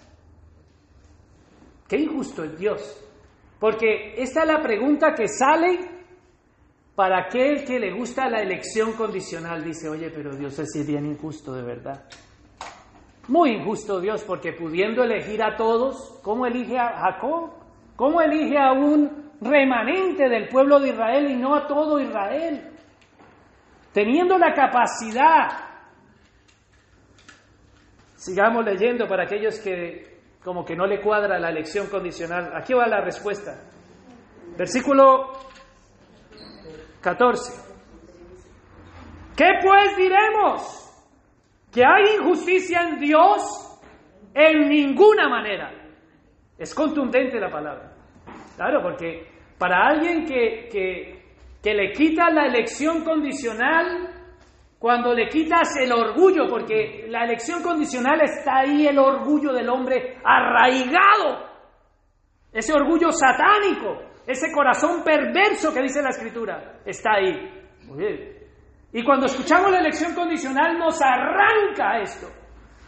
[1.87, 3.03] Qué injusto es Dios.
[3.59, 5.79] Porque esta es la pregunta que sale
[6.93, 9.63] para aquel que le gusta la elección condicional.
[9.63, 12.03] Dice, oye, pero Dios es bien injusto de verdad.
[13.27, 17.60] Muy injusto Dios, porque pudiendo elegir a todos, ¿cómo elige a Jacob?
[18.01, 22.73] ¿Cómo elige a un remanente del pueblo de Israel y no a todo Israel?
[23.93, 25.49] Teniendo la capacidad.
[28.15, 32.51] Sigamos leyendo para aquellos que como que no le cuadra la elección condicional.
[32.55, 33.55] Aquí va la respuesta.
[34.57, 35.33] Versículo
[37.01, 37.53] 14.
[39.37, 41.05] ¿Qué pues diremos?
[41.71, 43.79] ¿Que hay injusticia en Dios?
[44.33, 45.71] En ninguna manera.
[46.57, 47.90] Es contundente la palabra.
[48.61, 54.07] Claro, porque para alguien que, que, le quita la elección condicional,
[54.77, 60.19] cuando le quitas el orgullo, porque la elección condicional está ahí el orgullo del hombre
[60.23, 61.43] arraigado,
[62.53, 63.97] ese orgullo satánico,
[64.27, 67.33] ese corazón perverso que dice la escritura, está ahí.
[68.93, 72.27] Y cuando escuchamos la elección condicional nos arranca esto,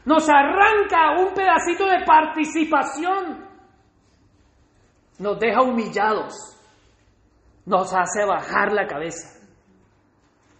[0.05, 3.52] nos arranca un pedacito de participación
[5.23, 6.33] nos deja humillados,
[7.65, 9.39] nos hace bajar la cabeza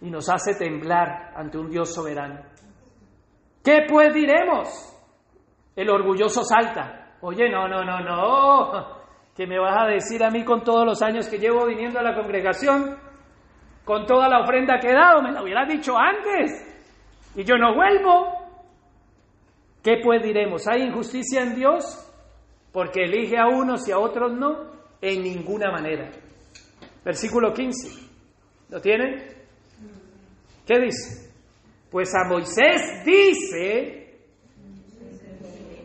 [0.00, 2.40] y nos hace temblar ante un Dios soberano.
[3.62, 4.68] ¿Qué pues diremos?
[5.76, 7.16] El orgulloso salta.
[7.20, 9.04] Oye, no, no, no, no.
[9.36, 12.02] ¿Qué me vas a decir a mí con todos los años que llevo viniendo a
[12.02, 12.96] la congregación?
[13.84, 16.52] Con toda la ofrenda que he dado, me lo hubieras dicho antes.
[17.34, 18.32] Y yo no vuelvo.
[19.82, 20.66] ¿Qué pues diremos?
[20.68, 22.03] ¿Hay injusticia en Dios?
[22.74, 24.74] Porque elige a unos y a otros no.
[25.00, 26.10] En ninguna manera.
[27.04, 27.88] Versículo 15.
[28.70, 29.22] ¿Lo tienen?
[30.66, 31.30] ¿Qué dice?
[31.90, 34.16] Pues a Moisés dice,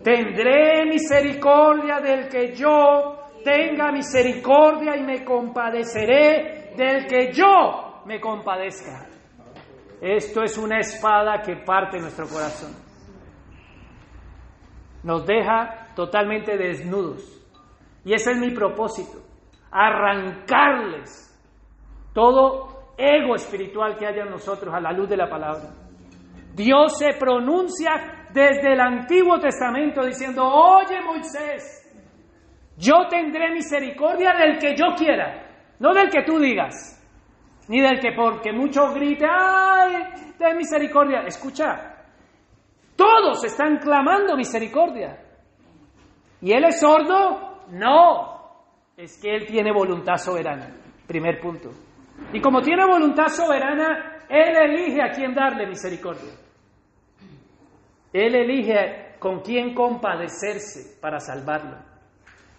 [0.03, 9.07] tendré misericordia del que yo tenga misericordia y me compadeceré del que yo me compadezca.
[10.01, 12.88] Esto es una espada que parte nuestro corazón.
[15.03, 17.39] Nos deja totalmente desnudos.
[18.03, 19.19] Y ese es mi propósito,
[19.71, 21.25] arrancarles
[22.13, 25.69] todo ego espiritual que haya en nosotros a la luz de la palabra.
[26.53, 31.79] Dios se pronuncia desde el Antiguo Testamento diciendo, oye Moisés,
[32.77, 35.45] yo tendré misericordia del que yo quiera,
[35.79, 36.95] no del que tú digas,
[37.67, 39.93] ni del que porque mucho grite, ay,
[40.37, 41.21] ten misericordia.
[41.21, 41.98] Escucha,
[42.99, 45.17] todos están clamando misericordia.
[46.41, 47.63] ¿Y él es sordo?
[47.69, 48.65] No,
[48.97, 50.75] es que él tiene voluntad soberana.
[51.07, 51.69] Primer punto.
[52.33, 56.33] Y como tiene voluntad soberana, él elige a quién darle misericordia.
[58.11, 61.77] Él elige con quién compadecerse para salvarlo.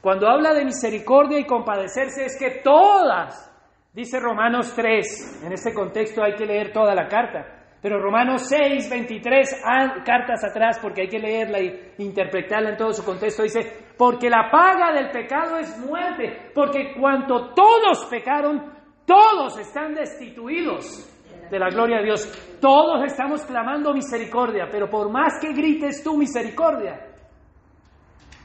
[0.01, 3.53] Cuando habla de misericordia y compadecerse es que todas,
[3.93, 8.91] dice Romanos 3, en este contexto hay que leer toda la carta, pero Romanos 6,
[8.91, 9.63] 23,
[10.05, 13.61] cartas atrás, porque hay que leerla y interpretarla en todo su contexto, dice,
[13.97, 18.71] porque la paga del pecado es muerte, porque cuanto todos pecaron,
[19.07, 21.07] todos están destituidos
[21.51, 22.59] de la gloria de Dios.
[22.61, 27.09] Todos estamos clamando misericordia, pero por más que grites tú misericordia,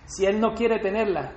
[0.06, 1.34] si Él no quiere tenerla,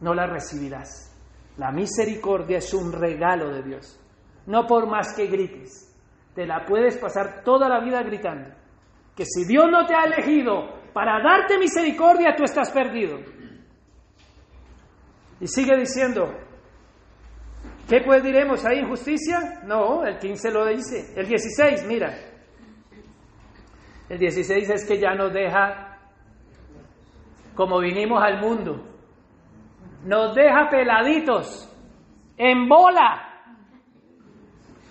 [0.00, 1.10] no la recibirás.
[1.56, 4.03] La misericordia es un regalo de Dios.
[4.46, 5.90] No por más que grites.
[6.34, 8.50] Te la puedes pasar toda la vida gritando.
[9.16, 13.18] Que si Dios no te ha elegido para darte misericordia, tú estás perdido.
[15.40, 16.32] Y sigue diciendo,
[17.88, 18.64] ¿qué pues diremos?
[18.64, 19.62] ¿Hay injusticia?
[19.64, 21.14] No, el 15 lo dice.
[21.16, 22.14] El 16, mira.
[24.08, 25.90] El 16 es que ya nos deja
[27.54, 28.94] como vinimos al mundo
[30.04, 31.70] nos deja peladitos,
[32.36, 33.33] en bola.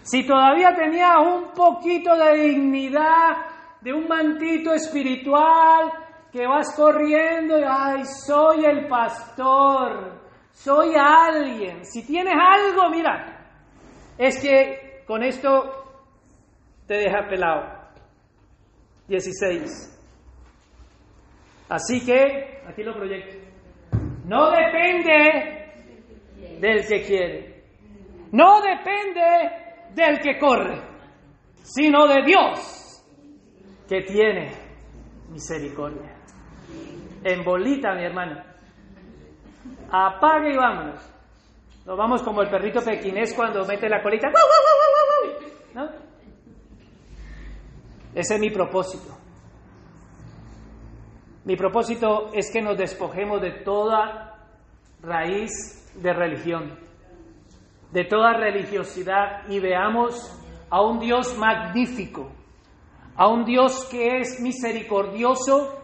[0.03, 3.37] Si todavía tenía un poquito de dignidad,
[3.81, 5.91] de un mantito espiritual,
[6.31, 10.19] que vas corriendo y, ay, soy el pastor,
[10.51, 11.85] soy alguien.
[11.85, 13.47] Si tienes algo, mira,
[14.17, 15.71] es que con esto
[16.85, 17.83] te deja pelado.
[19.07, 19.89] 16.
[21.69, 23.37] Así que, aquí lo proyecto.
[24.25, 25.71] No depende
[26.59, 27.63] del que quiere.
[28.31, 29.62] No depende
[29.93, 30.81] del que corre,
[31.61, 33.03] sino de Dios
[33.87, 34.51] que tiene
[35.29, 36.15] misericordia.
[37.23, 38.43] En bolita, mi hermano.
[39.91, 41.13] Apague y vámonos.
[41.85, 44.29] Nos vamos como el perrito pequinés cuando mete la colita.
[45.73, 45.89] ¿No?
[48.13, 49.17] Ese es mi propósito.
[51.45, 54.33] Mi propósito es que nos despojemos de toda
[55.01, 56.79] raíz de religión,
[57.93, 60.15] de toda religiosidad y veamos
[60.71, 62.31] a un Dios magnífico,
[63.15, 65.79] a un Dios que es misericordioso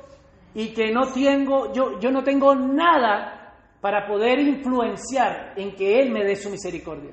[0.56, 6.12] y que no tengo, yo, yo no tengo nada para poder influenciar en que Él
[6.12, 7.12] me dé su misericordia.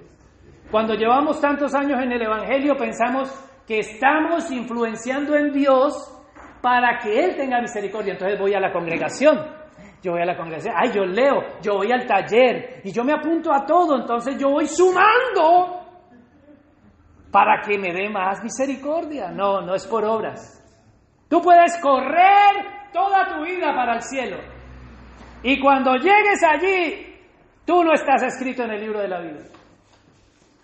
[0.71, 3.29] Cuando llevamos tantos años en el Evangelio pensamos
[3.67, 5.95] que estamos influenciando en Dios
[6.63, 8.15] para que Él tenga misericordia.
[8.15, 9.56] Entonces voy a la congregación.
[10.03, 10.75] Yo voy a la congregación.
[10.77, 11.43] Ay, yo leo.
[11.63, 12.81] Yo voy al taller.
[12.85, 13.97] Y yo me apunto a todo.
[14.01, 15.81] Entonces yo voy sumando
[17.31, 19.31] para que me dé más misericordia.
[19.31, 20.63] No, no es por obras.
[21.29, 24.39] Tú puedes correr toda tu vida para el cielo.
[25.43, 27.15] Y cuando llegues allí,
[27.65, 29.41] tú no estás escrito en el libro de la vida.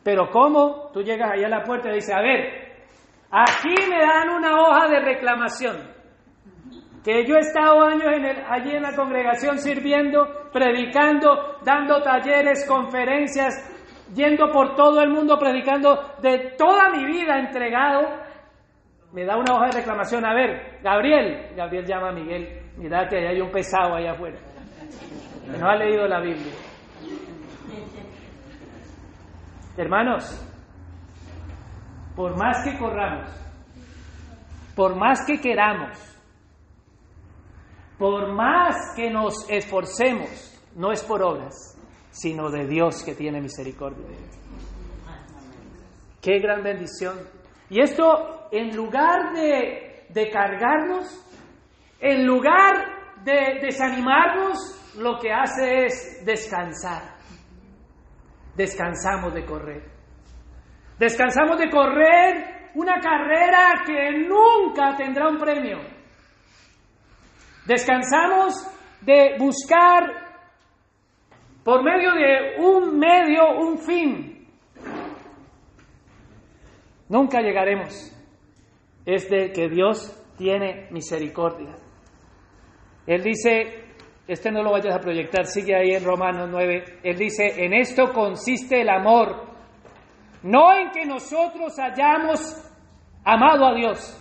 [0.04, 0.90] Pero ¿cómo?
[0.92, 2.86] Tú llegas allá a la puerta y dices, a ver,
[3.30, 6.01] aquí me dan una hoja de reclamación
[7.04, 8.04] que yo he estado años
[8.48, 13.54] allí en la congregación sirviendo, predicando, dando talleres, conferencias,
[14.14, 18.02] yendo por todo el mundo predicando de toda mi vida entregado,
[19.12, 20.24] me da una hoja de reclamación.
[20.24, 24.38] A ver, Gabriel, Gabriel llama a Miguel, mira que hay un pesado allá afuera.
[25.50, 26.52] que no ha leído la Biblia.
[29.76, 30.48] Hermanos,
[32.14, 33.28] por más que corramos,
[34.76, 36.11] por más que queramos,
[38.02, 41.54] por más que nos esforcemos, no es por obras,
[42.10, 44.04] sino de Dios que tiene misericordia.
[46.20, 47.16] Qué gran bendición.
[47.70, 51.06] Y esto, en lugar de, de cargarnos,
[52.00, 57.02] en lugar de desanimarnos, lo que hace es descansar.
[58.56, 59.84] Descansamos de correr.
[60.98, 65.91] Descansamos de correr una carrera que nunca tendrá un premio.
[67.66, 68.54] Descansamos
[69.00, 70.02] de buscar
[71.64, 74.48] por medio de un medio, un fin.
[77.08, 78.10] Nunca llegaremos.
[79.04, 81.74] Es de que Dios tiene misericordia.
[83.06, 83.84] Él dice,
[84.26, 88.12] este no lo vayas a proyectar, sigue ahí en Romanos 9, él dice, en esto
[88.12, 89.44] consiste el amor,
[90.44, 92.40] no en que nosotros hayamos
[93.24, 94.18] amado a Dios,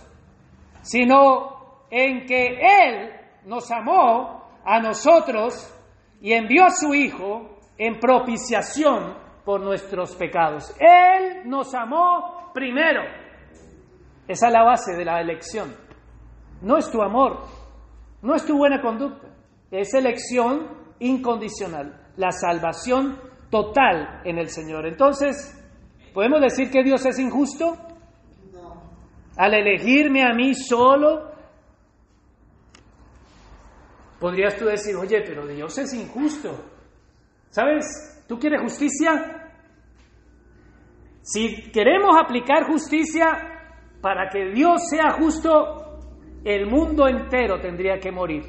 [0.82, 5.54] sino en que Él nos amó a nosotros
[6.20, 9.14] y envió a su Hijo en propiciación
[9.44, 10.74] por nuestros pecados.
[10.78, 13.02] Él nos amó primero.
[14.28, 15.74] Esa es la base de la elección.
[16.60, 17.44] No es tu amor,
[18.22, 19.26] no es tu buena conducta,
[19.70, 20.68] es elección
[21.00, 23.18] incondicional, la salvación
[23.50, 24.86] total en el Señor.
[24.86, 25.58] Entonces,
[26.14, 27.76] ¿podemos decir que Dios es injusto?
[29.36, 31.31] Al elegirme a mí solo,
[34.22, 36.54] podrías tú decir, oye, pero Dios es injusto.
[37.50, 38.24] ¿Sabes?
[38.28, 39.50] ¿Tú quieres justicia?
[41.22, 43.24] Si queremos aplicar justicia
[44.00, 45.98] para que Dios sea justo,
[46.44, 48.44] el mundo entero tendría que morir.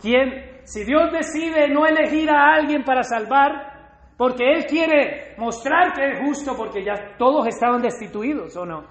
[0.00, 0.62] ¿Quién?
[0.64, 6.20] Si Dios decide no elegir a alguien para salvar, porque Él quiere mostrar que es
[6.26, 8.84] justo, porque ya todos estaban destituidos, ¿o no?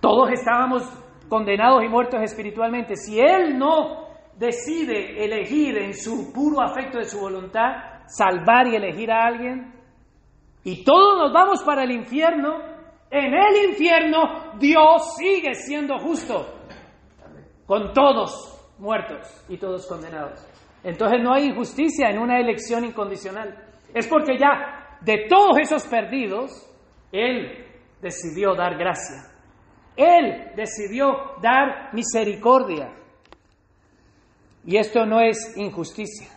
[0.00, 0.82] Todos estábamos
[1.30, 2.96] condenados y muertos espiritualmente.
[2.96, 9.10] Si Él no decide elegir en su puro afecto de su voluntad, salvar y elegir
[9.10, 9.72] a alguien,
[10.64, 12.58] y todos nos vamos para el infierno,
[13.10, 16.46] en el infierno Dios sigue siendo justo,
[17.64, 20.44] con todos muertos y todos condenados.
[20.82, 23.56] Entonces no hay injusticia en una elección incondicional.
[23.94, 26.50] Es porque ya de todos esos perdidos,
[27.12, 27.66] Él
[28.00, 29.29] decidió dar gracia.
[29.96, 32.92] Él decidió dar misericordia.
[34.64, 36.28] Y esto no es injusticia.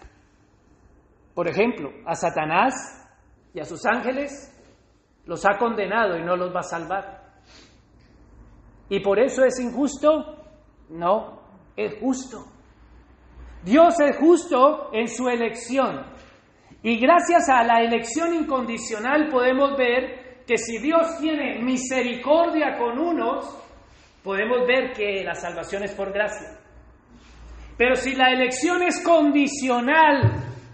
[1.34, 2.74] Por ejemplo, a Satanás
[3.54, 4.50] y a sus ángeles
[5.26, 7.24] los ha condenado y no los va a salvar.
[8.90, 10.10] ¿Y por eso es injusto?
[10.90, 11.42] No,
[11.76, 12.46] es justo.
[13.64, 16.06] Dios es justo en su elección.
[16.84, 23.60] Y gracias a la elección incondicional podemos ver que si Dios tiene misericordia con unos,
[24.24, 26.60] podemos ver que la salvación es por gracia.
[27.78, 30.22] Pero si la elección es condicional,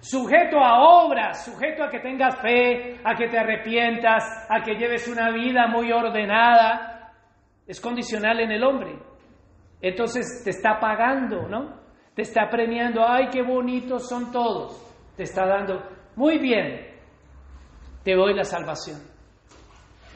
[0.01, 5.07] sujeto a obras, sujeto a que tengas fe, a que te arrepientas, a que lleves
[5.07, 7.13] una vida muy ordenada,
[7.67, 8.99] es condicional en el hombre.
[9.81, 11.79] Entonces te está pagando, ¿no?
[12.15, 14.85] Te está premiando, ay, qué bonitos son todos.
[15.15, 15.81] Te está dando,
[16.15, 16.87] muy bien,
[18.03, 19.18] te doy la salvación.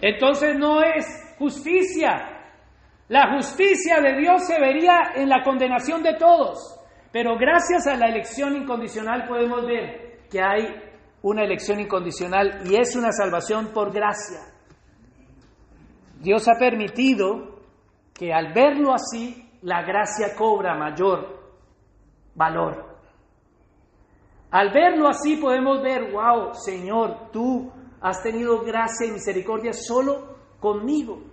[0.05, 1.05] Entonces no es
[1.39, 2.27] justicia.
[3.07, 6.77] La justicia de Dios se vería en la condenación de todos.
[7.13, 10.75] Pero gracias a la elección incondicional podemos ver que hay
[11.21, 14.41] una elección incondicional y es una salvación por gracia.
[16.19, 17.61] Dios ha permitido
[18.13, 21.39] que al verlo así, la gracia cobra mayor
[22.35, 22.97] valor.
[24.51, 27.71] Al verlo así podemos ver, wow, Señor, tú
[28.03, 31.23] has tenido gracia y misericordia solo conmigo.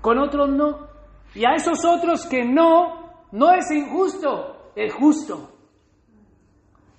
[0.00, 0.86] Con otros no.
[1.34, 5.50] Y a esos otros que no, no es injusto, es justo.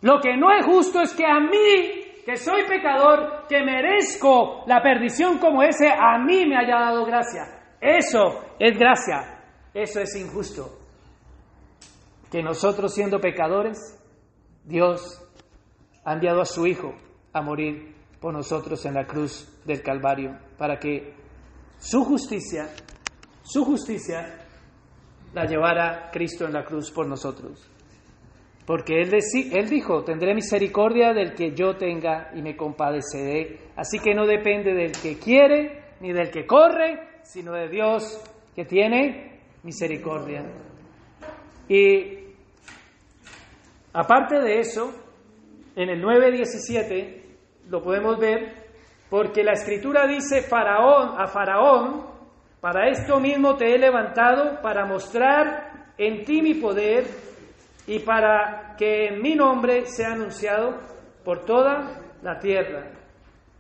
[0.02, 4.84] Lo que no es justo es que a mí, que soy pecador, que merezco la
[4.84, 7.78] perdición como ese, a mí me haya dado gracia.
[7.80, 9.42] Eso es gracia,
[9.74, 10.78] eso es injusto.
[12.30, 13.80] Que nosotros siendo pecadores,
[14.66, 15.24] Dios
[16.04, 17.07] ha enviado a su Hijo
[17.38, 21.14] a morir por nosotros en la cruz del Calvario, para que
[21.78, 22.70] su justicia,
[23.44, 24.46] su justicia
[25.34, 27.70] la llevara Cristo en la cruz por nosotros.
[28.66, 29.14] Porque él,
[29.54, 33.72] él dijo, tendré misericordia del que yo tenga y me compadeceré.
[33.76, 38.22] Así que no depende del que quiere ni del que corre, sino de Dios
[38.56, 40.44] que tiene misericordia.
[41.70, 42.18] Y
[43.98, 44.94] Aparte de eso,
[45.76, 47.27] en el 9.17
[47.70, 48.54] lo podemos ver,
[49.10, 52.06] porque la escritura dice Faraón, a Faraón,
[52.60, 57.06] para esto mismo te he levantado, para mostrar en ti mi poder
[57.86, 60.76] y para que en mi nombre sea anunciado
[61.24, 62.92] por toda la tierra.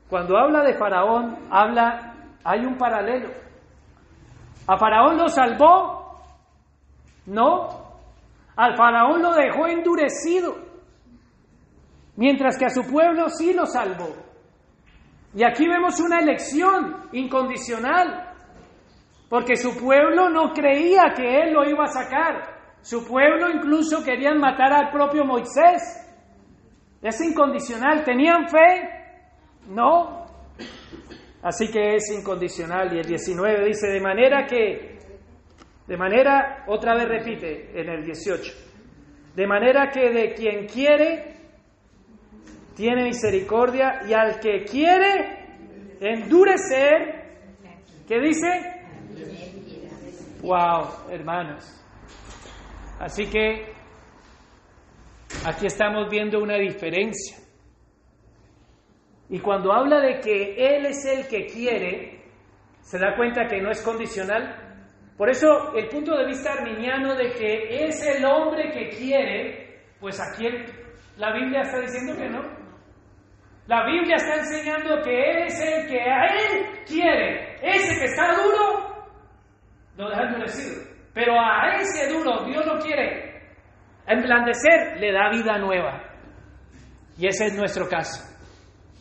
[0.09, 3.29] Cuando habla de Faraón, habla, hay un paralelo.
[4.67, 6.21] ¿A Faraón lo salvó?
[7.25, 7.87] No.
[8.55, 10.55] Al Faraón lo dejó endurecido,
[12.17, 14.13] mientras que a su pueblo sí lo salvó.
[15.33, 18.33] Y aquí vemos una elección incondicional,
[19.29, 22.57] porque su pueblo no creía que él lo iba a sacar.
[22.81, 26.03] Su pueblo incluso querían matar al propio Moisés.
[27.01, 28.03] Es incondicional.
[28.03, 28.89] ¿Tenían fe?
[29.67, 30.25] No.
[31.43, 32.93] Así que es incondicional.
[32.95, 34.99] Y el 19 dice, de manera que,
[35.87, 38.53] de manera, otra vez repite en el 18,
[39.35, 41.36] de manera que de quien quiere,
[42.77, 45.47] tiene misericordia y al que quiere
[45.99, 47.39] endurecer,
[48.07, 48.47] ¿qué dice?
[50.43, 51.73] Wow, hermanos.
[52.99, 53.73] Así que
[55.43, 57.37] aquí estamos viendo una diferencia.
[59.29, 62.21] Y cuando habla de que Él es el que quiere,
[62.81, 64.55] se da cuenta que no es condicional.
[65.17, 70.21] Por eso el punto de vista arminiano de que es el hombre que quiere, pues
[70.21, 70.47] aquí
[71.17, 72.56] la Biblia está diciendo que no.
[73.67, 77.55] La Biblia está enseñando que Él es el que a Él quiere.
[77.61, 79.05] Ese que está duro,
[79.97, 80.83] lo deja endurecido.
[81.13, 83.27] Pero a ese duro Dios lo quiere
[84.07, 86.01] emblandecer, le da vida nueva.
[87.17, 88.23] Y ese es nuestro caso.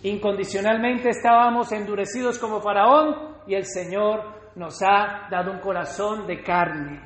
[0.03, 7.01] Incondicionalmente estábamos endurecidos como faraón y el Señor nos ha dado un corazón de carne,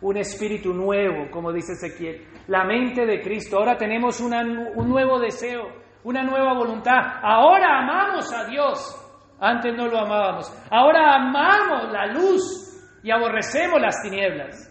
[0.00, 3.58] un espíritu nuevo, como dice Ezequiel, la mente de Cristo.
[3.58, 6.98] Ahora tenemos un nuevo deseo, una nueva voluntad.
[7.22, 8.96] Ahora amamos a Dios.
[9.40, 10.52] Antes no lo amábamos.
[10.70, 14.70] Ahora amamos la luz y aborrecemos las tinieblas.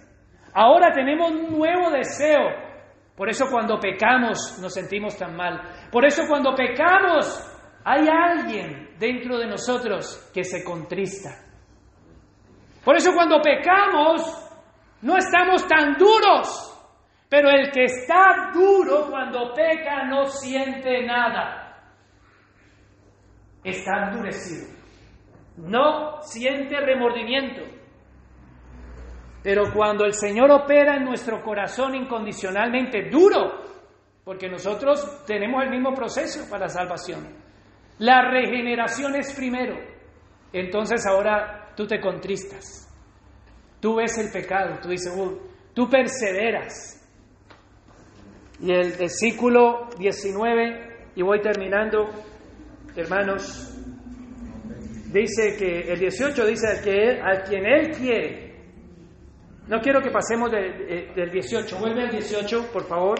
[0.53, 2.69] Ahora tenemos un nuevo deseo.
[3.15, 5.61] Por eso cuando pecamos nos sentimos tan mal.
[5.91, 7.45] Por eso cuando pecamos
[7.83, 11.29] hay alguien dentro de nosotros que se contrista.
[12.83, 14.45] Por eso cuando pecamos
[15.01, 16.68] no estamos tan duros,
[17.29, 21.79] pero el que está duro cuando peca no siente nada.
[23.63, 24.67] Está endurecido.
[25.57, 27.61] No siente remordimiento.
[29.43, 33.63] Pero cuando el Señor opera en nuestro corazón incondicionalmente duro,
[34.25, 37.27] porque nosotros tenemos el mismo proceso para la salvación,
[37.99, 39.77] la regeneración es primero.
[40.51, 42.87] Entonces ahora tú te contristas.
[43.79, 45.13] Tú ves el pecado, tú dices,
[45.73, 46.98] tú perseveras.
[48.61, 52.09] Y el versículo 19, y voy terminando,
[52.95, 53.75] hermanos,
[55.11, 58.49] dice que el 18 dice al, que, al quien él quiere.
[59.67, 61.77] No quiero que pasemos del 18.
[61.77, 63.19] Vuelve al 18, por favor.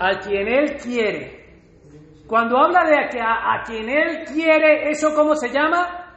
[0.00, 1.40] a quien Él quiere.
[2.26, 6.16] Cuando habla de que a, quien Él quiere, ¿eso cómo se llama?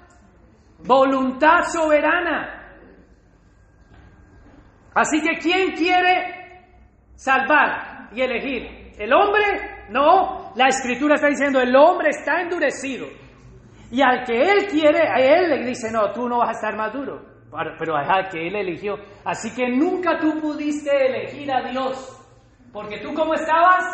[0.86, 2.63] Voluntad soberana.
[4.96, 6.62] Así que ¿quién quiere
[7.16, 8.94] salvar y elegir?
[8.98, 9.86] ¿El hombre?
[9.90, 13.08] No, la escritura está diciendo, el hombre está endurecido.
[13.92, 16.76] Y al que él quiere, a él le dice, no, tú no vas a estar
[16.76, 17.22] más duro.
[17.78, 18.96] Pero al que él eligió.
[19.24, 22.20] Así que nunca tú pudiste elegir a Dios.
[22.72, 23.86] Porque tú cómo estabas?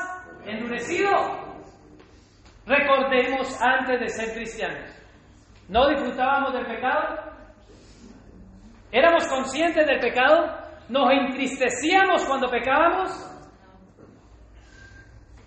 [0.45, 1.09] Endurecido.
[2.65, 4.89] Recordemos antes de ser cristianos.
[5.67, 7.29] ¿No disfrutábamos del pecado?
[8.91, 10.68] ¿Éramos conscientes del pecado?
[10.89, 13.25] ¿Nos entristecíamos cuando pecábamos?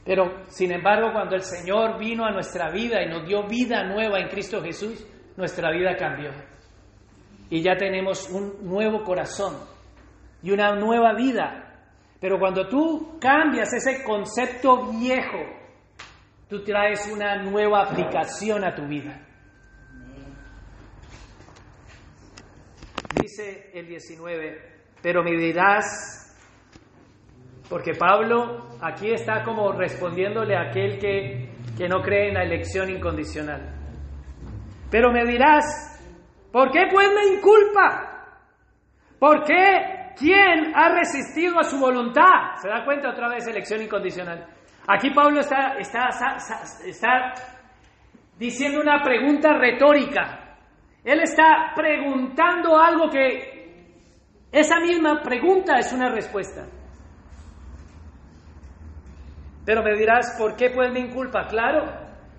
[0.05, 4.19] Pero, sin embargo, cuando el Señor vino a nuestra vida y nos dio vida nueva
[4.19, 6.31] en Cristo Jesús, nuestra vida cambió.
[7.51, 9.57] Y ya tenemos un nuevo corazón
[10.43, 11.73] y una nueva vida
[12.23, 15.41] pero cuando tú cambias ese concepto viejo,
[16.49, 19.27] tú traes una nueva aplicación a tu vida.
[23.21, 24.72] Dice el 19,
[25.03, 26.37] pero me dirás,
[27.69, 32.91] porque Pablo aquí está como respondiéndole a aquel que, que no cree en la elección
[32.91, 33.75] incondicional.
[34.91, 35.65] Pero me dirás,
[36.53, 38.09] ¿por qué pues me inculpa?
[39.19, 42.57] ¿Por qué ¿Quién ha resistido a su voluntad?
[42.61, 44.47] ¿Se da cuenta otra vez elección incondicional?
[44.89, 46.09] Aquí Pablo está, está,
[46.85, 47.33] está
[48.39, 50.57] diciendo una pregunta retórica.
[51.05, 53.52] Él está preguntando algo que
[54.53, 56.67] Esa misma pregunta es una respuesta.
[59.65, 61.47] Pero me dirás, ¿por qué pues me inculpa?
[61.47, 61.91] Claro,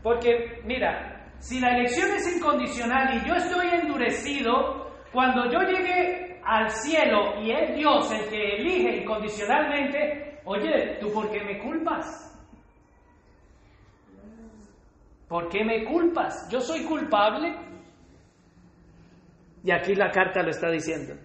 [0.04, 6.70] porque mira, si la elección es incondicional y yo estoy endurecido, cuando yo llegue al
[6.70, 12.30] cielo y es Dios el que elige incondicionalmente, oye, ¿tú por qué me culpas?
[15.28, 16.48] ¿Por qué me culpas?
[16.52, 17.56] ¿Yo soy culpable?
[19.64, 21.16] Y aquí la carta lo está diciendo.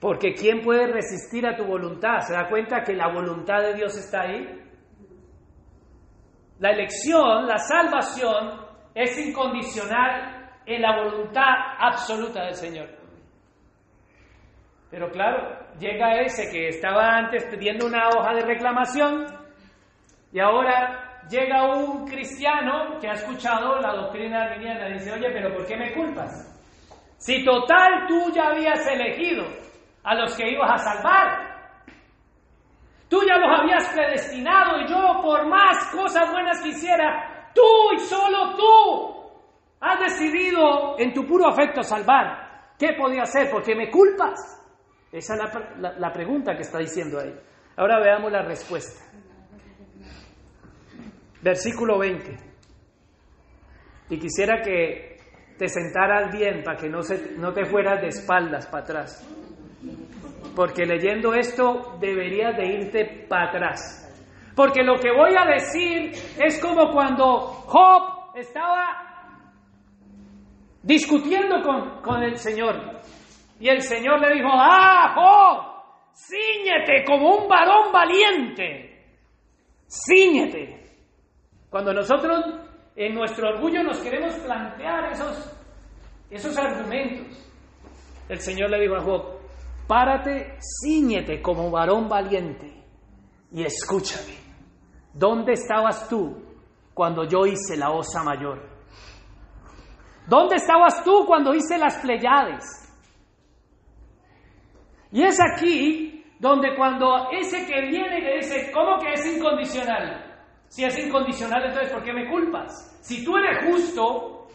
[0.00, 2.20] Porque ¿quién puede resistir a tu voluntad?
[2.20, 4.46] ¿Se da cuenta que la voluntad de Dios está ahí?
[6.60, 8.60] La elección, la salvación
[8.94, 12.88] es incondicional en la voluntad absoluta del Señor.
[14.90, 19.26] Pero claro, llega ese que estaba antes pidiendo una hoja de reclamación
[20.32, 25.54] y ahora llega un cristiano que ha escuchado la doctrina arminiana y dice, oye, pero
[25.54, 26.54] ¿por qué me culpas?
[27.18, 29.44] Si total tú ya habías elegido
[30.08, 31.58] a los que ibas a salvar.
[33.10, 37.98] Tú ya los habías predestinado y yo por más cosas buenas que hiciera, tú y
[37.98, 39.30] solo tú
[39.80, 42.72] has decidido en tu puro afecto salvar.
[42.78, 43.50] ¿Qué podía hacer?
[43.50, 44.40] ¿Por qué me culpas?
[45.12, 45.40] Esa es
[45.78, 47.34] la, la pregunta que está diciendo ahí.
[47.76, 49.04] Ahora veamos la respuesta.
[51.42, 52.34] Versículo 20.
[54.10, 55.18] Y quisiera que
[55.58, 59.37] te sentaras bien para que no, se, no te fueras de espaldas para atrás
[60.54, 64.04] porque leyendo esto deberías de irte para atrás.
[64.56, 69.08] Porque lo que voy a decir es como cuando Job estaba
[70.82, 72.74] discutiendo con, con el Señor.
[73.60, 79.04] Y el Señor le dijo, ah, Job, ciñete como un varón valiente.
[79.86, 80.90] Ciñete.
[81.70, 82.44] Cuando nosotros
[82.96, 85.56] en nuestro orgullo nos queremos plantear esos,
[86.30, 87.48] esos argumentos,
[88.28, 89.37] el Señor le dijo a Job,
[89.88, 92.84] Párate, ciñete como varón valiente
[93.50, 94.36] y escúchame.
[95.14, 96.44] ¿Dónde estabas tú
[96.92, 98.68] cuando yo hice la osa mayor?
[100.26, 102.64] ¿Dónde estabas tú cuando hice las Pleiades?
[105.10, 110.22] Y es aquí donde cuando ese que viene le dice, ¿cómo que es incondicional?
[110.68, 112.98] Si es incondicional, entonces ¿por qué me culpas?
[113.00, 114.48] Si tú eres justo,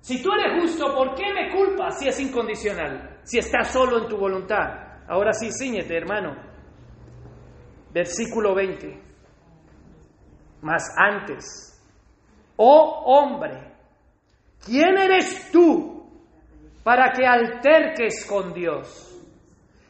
[0.00, 3.11] si tú eres justo, ¿por qué me culpas si es incondicional?
[3.24, 5.04] Si estás solo en tu voluntad.
[5.08, 6.36] Ahora sí, ciñete, hermano.
[7.92, 9.00] Versículo 20.
[10.62, 11.44] Más antes,
[12.56, 13.72] oh hombre,
[14.64, 16.08] ¿quién eres tú
[16.84, 19.08] para que alterques con Dios?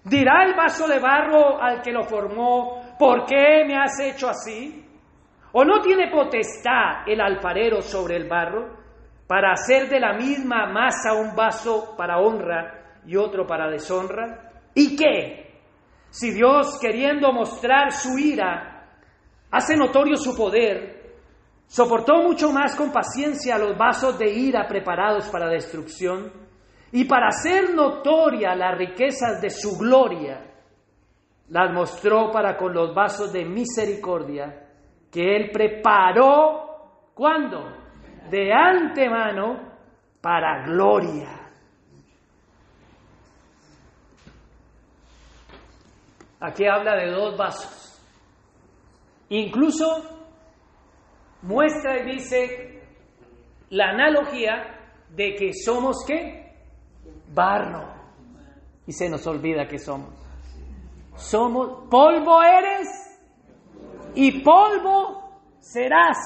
[0.05, 4.85] ¿Dirá el vaso de barro al que lo formó, ¿por qué me has hecho así?
[5.53, 8.79] ¿O no tiene potestad el alfarero sobre el barro
[9.29, 14.51] para hacer de la misma masa un vaso para honra y otro para deshonra?
[14.75, 15.43] ¿Y qué?
[16.11, 18.87] Si Dios, queriendo mostrar su ira,
[19.51, 21.15] hace notorio su poder,
[21.67, 26.31] soportó mucho más con paciencia los vasos de ira preparados para destrucción,
[26.93, 30.53] y para hacer notoria las riquezas de su gloria,
[31.49, 34.69] las mostró para con los vasos de misericordia
[35.11, 37.73] que Él preparó, ¿cuándo?
[38.31, 39.73] De antemano
[40.21, 41.42] para gloria
[46.43, 48.03] Aquí habla de dos vasos.
[49.29, 49.87] Incluso
[51.43, 52.83] muestra y dice
[53.71, 56.53] la analogía de que somos qué?
[57.33, 57.95] Barro.
[58.89, 60.11] Y se nos olvida que somos.
[61.15, 62.89] Somos polvo eres
[64.17, 66.19] y polvo serás.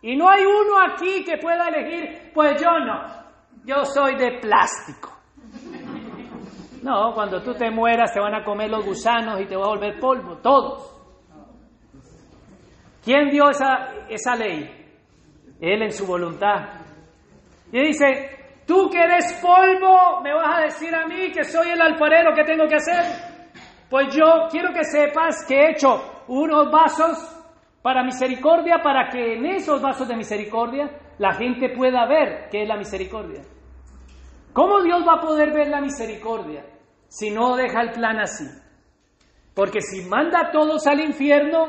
[0.00, 3.28] Y no hay uno aquí que pueda elegir, pues yo no.
[3.66, 5.17] Yo soy de plástico.
[6.82, 9.68] No, cuando tú te mueras te van a comer los gusanos y te va a
[9.68, 10.94] volver polvo, todos.
[13.04, 14.70] ¿Quién dio esa, esa ley?
[15.60, 16.82] Él en su voluntad.
[17.72, 21.80] Y dice, tú que eres polvo, me vas a decir a mí que soy el
[21.80, 23.04] alfarero, ¿qué tengo que hacer?
[23.90, 27.34] Pues yo quiero que sepas que he hecho unos vasos
[27.82, 32.68] para misericordia, para que en esos vasos de misericordia la gente pueda ver qué es
[32.68, 33.42] la misericordia.
[34.58, 36.64] ¿Cómo Dios va a poder ver la misericordia
[37.06, 38.44] si no deja el plan así?
[39.54, 41.68] Porque si manda a todos al infierno,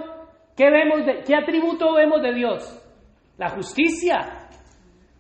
[0.58, 2.84] ¿qué, vemos de, ¿qué atributo vemos de Dios?
[3.38, 4.50] La justicia.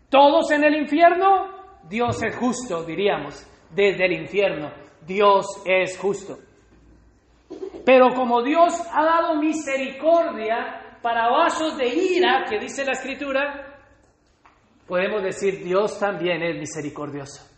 [0.10, 4.72] Todos en el infierno, Dios es justo, diríamos, desde el infierno.
[5.06, 6.40] Dios es justo.
[7.86, 13.78] Pero como Dios ha dado misericordia para vasos de ira, que dice la escritura,
[14.88, 17.49] podemos decir Dios también es misericordioso.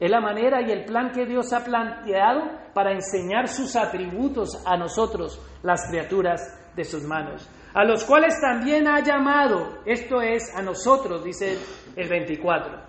[0.00, 2.42] Es la manera y el plan que Dios ha planteado
[2.72, 6.40] para enseñar sus atributos a nosotros, las criaturas
[6.76, 7.48] de sus manos.
[7.74, 11.58] A los cuales también ha llamado, esto es, a nosotros, dice
[11.96, 12.80] el 24.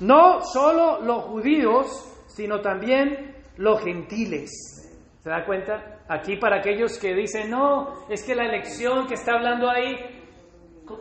[0.00, 4.50] No solo los judíos, sino también los gentiles.
[5.22, 5.98] ¿Se da cuenta?
[6.08, 10.19] Aquí para aquellos que dicen, no, es que la elección que está hablando ahí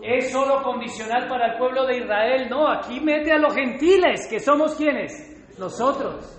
[0.02, 2.48] es solo condicional para el pueblo de Israel.
[2.50, 5.58] No, aquí mete a los gentiles, que somos quienes?
[5.58, 6.36] Nosotros.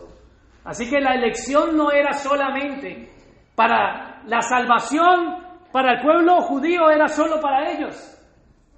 [0.65, 3.11] Así que la elección no era solamente
[3.55, 8.17] para la salvación, para el pueblo judío, era solo para ellos.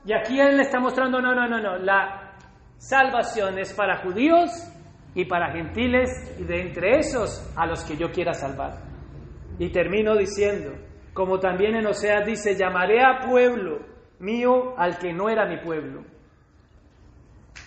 [0.05, 2.35] Y aquí él le está mostrando, no, no, no, no, la
[2.77, 4.51] salvación es para judíos
[5.14, 6.11] y para gentiles
[6.41, 8.81] y de entre esos a los que yo quiera salvar.
[9.59, 10.73] Y termino diciendo,
[11.12, 13.91] como también en Oseas dice, llamaré a pueblo
[14.23, 16.05] mío al que no era mi pueblo.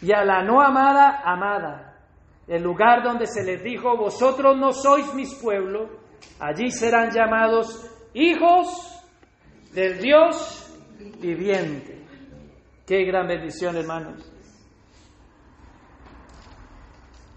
[0.02, 2.00] Y a la no amada, amada.
[2.48, 5.90] El lugar donde se les dijo, vosotros no sois mis pueblos,
[6.40, 9.04] allí serán llamados hijos
[9.74, 10.74] del Dios
[11.20, 12.04] viviente.
[12.86, 14.32] Qué gran bendición, hermanos.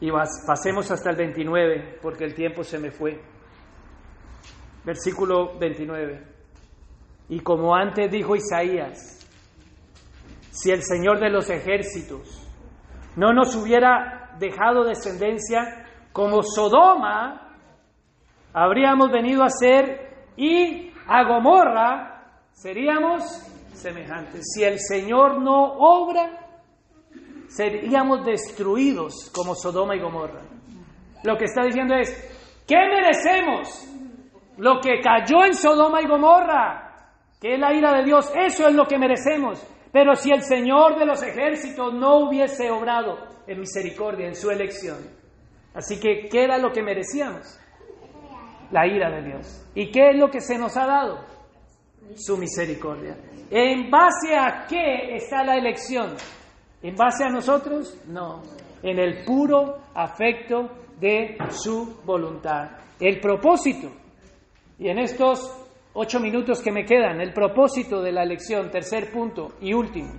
[0.01, 0.11] Y
[0.47, 3.21] pasemos hasta el 29, porque el tiempo se me fue.
[4.85, 6.38] Versículo 29.
[7.29, 9.19] Y como antes dijo Isaías,
[10.51, 12.47] si el Señor de los ejércitos
[13.17, 17.55] no nos hubiera dejado descendencia como Sodoma,
[18.53, 23.25] habríamos venido a ser y a Gomorra seríamos
[23.73, 24.47] semejantes.
[24.55, 26.47] Si el Señor no obra,
[27.49, 30.43] seríamos destruidos como Sodoma y Gomorra.
[31.25, 32.11] Lo que está diciendo es,
[32.67, 33.87] ¿qué merecemos?
[34.57, 36.88] Lo que cayó en Sodoma y Gomorra
[37.41, 39.65] que es la ira de Dios, eso es lo que merecemos.
[39.93, 44.99] Pero si el Señor de los ejércitos no hubiese obrado en misericordia, en su elección,
[45.75, 47.59] así que ¿qué era lo que merecíamos?
[48.71, 49.67] La ira de Dios.
[49.75, 51.25] ¿Y qué es lo que se nos ha dado?
[52.17, 53.17] Su misericordia.
[53.51, 56.15] ¿En base a qué está la elección?
[56.83, 57.99] ¿En base a nosotros?
[58.07, 58.43] No.
[58.83, 60.71] En el puro afecto
[61.01, 62.71] de su voluntad.
[63.01, 63.91] El propósito.
[64.79, 69.57] Y en estos ocho minutos que me quedan, el propósito de la lección, tercer punto
[69.61, 70.13] y último.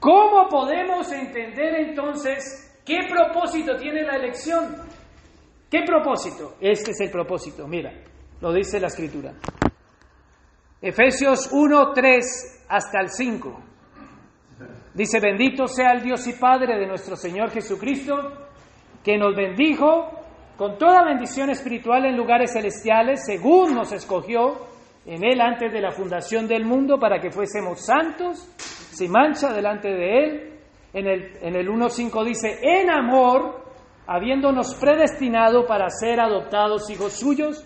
[0.00, 4.76] ¿Cómo podemos entender entonces qué propósito tiene la elección?
[5.70, 6.56] ¿Qué propósito?
[6.60, 7.92] Este es el propósito, mira,
[8.40, 9.32] lo dice la escritura.
[10.80, 13.62] Efesios 1, 3 hasta el 5.
[14.94, 18.14] Dice, bendito sea el Dios y Padre de nuestro Señor Jesucristo,
[19.02, 20.21] que nos bendijo
[20.56, 24.72] con toda bendición espiritual en lugares celestiales, según nos escogió
[25.06, 29.88] en Él antes de la fundación del mundo para que fuésemos santos, sin mancha delante
[29.88, 30.48] de Él.
[30.92, 33.64] En el, en el 1.5 dice, en amor,
[34.06, 37.64] habiéndonos predestinado para ser adoptados hijos suyos,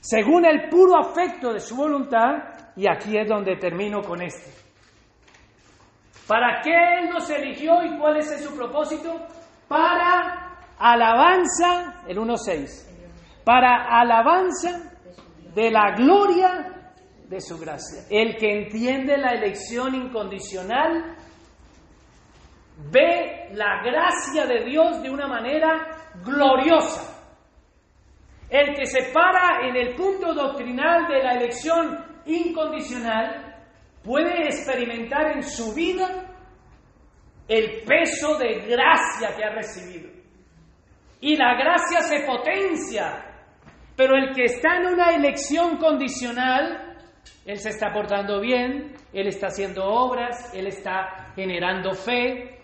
[0.00, 4.50] según el puro afecto de su voluntad, y aquí es donde termino con esto.
[6.26, 9.14] ¿Para qué Él nos eligió y cuál es su propósito?
[9.68, 14.92] Para alabanza, el 1.6, para alabanza
[15.54, 16.74] de la gloria
[17.28, 18.02] de su gracia.
[18.10, 21.16] El que entiende la elección incondicional
[22.90, 27.12] ve la gracia de Dios de una manera gloriosa.
[28.50, 33.54] El que se para en el punto doctrinal de la elección incondicional
[34.02, 36.08] puede experimentar en su vida
[37.48, 40.13] el peso de gracia que ha recibido.
[41.20, 43.34] Y la gracia se potencia
[43.96, 46.96] pero el que está en una elección condicional,
[47.46, 52.58] él se está portando bien, él está haciendo obras, él está generando fe,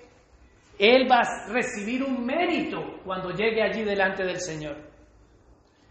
[0.79, 4.77] él va a recibir un mérito cuando llegue allí delante del Señor.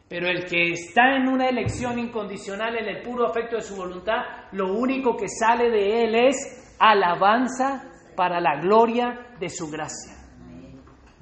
[0.09, 4.47] Pero el que está en una elección incondicional, en el puro afecto de su voluntad,
[4.51, 7.83] lo único que sale de él es alabanza
[8.15, 10.18] para la gloria de su gracia.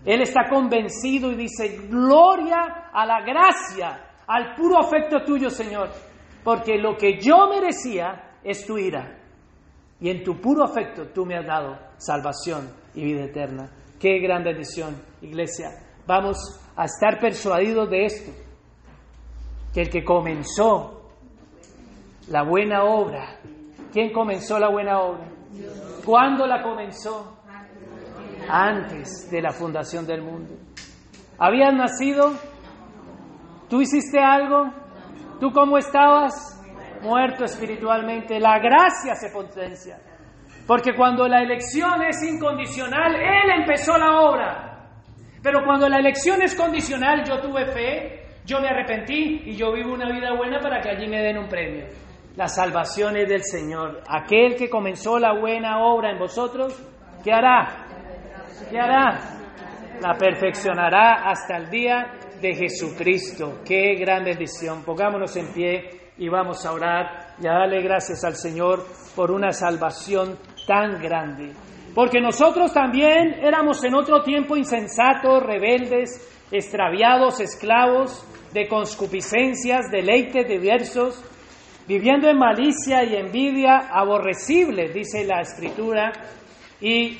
[0.08, 5.89] Él está convencido y dice, gloria a la gracia al puro afecto tuyo, Señor,
[6.45, 9.20] porque lo que yo merecía es tu ira.
[9.99, 13.70] Y en tu puro afecto tú me has dado salvación y vida eterna.
[13.99, 15.72] Qué gran bendición, iglesia.
[16.05, 16.38] Vamos
[16.78, 18.32] a estar persuadidos de esto,
[19.74, 21.12] que el que comenzó
[22.30, 23.39] la buena obra,
[23.91, 25.28] ¿quién comenzó la buena obra?
[26.05, 27.36] ¿Cuándo la comenzó?
[28.50, 30.56] Antes de la fundación del mundo.
[31.39, 32.32] Habían nacido
[33.70, 34.72] ¿Tú hiciste algo?
[35.39, 36.34] ¿Tú cómo estabas?
[37.02, 38.39] Muerto espiritualmente.
[38.39, 40.00] La gracia se potencia.
[40.66, 44.89] Porque cuando la elección es incondicional, Él empezó la obra.
[45.43, 49.93] Pero cuando la elección es condicional, yo tuve fe, yo me arrepentí y yo vivo
[49.93, 51.86] una vida buena para que allí me den un premio.
[52.36, 54.02] La salvación es del Señor.
[54.08, 56.74] Aquel que comenzó la buena obra en vosotros,
[57.24, 57.86] ¿qué hará?
[58.66, 59.20] ¿Qué hará?
[60.01, 63.62] La perfeccionará hasta el día de Jesucristo.
[63.64, 64.84] Qué gran bendición.
[64.84, 68.86] Pongámonos en pie y vamos a orar y a darle gracias al Señor
[69.16, 71.53] por una salvación tan grande.
[71.93, 81.24] Porque nosotros también éramos en otro tiempo insensatos, rebeldes, extraviados, esclavos de conscupiscencias, deleites diversos,
[81.88, 86.12] viviendo en malicia y envidia aborrecibles, dice la Escritura,
[86.82, 87.18] y,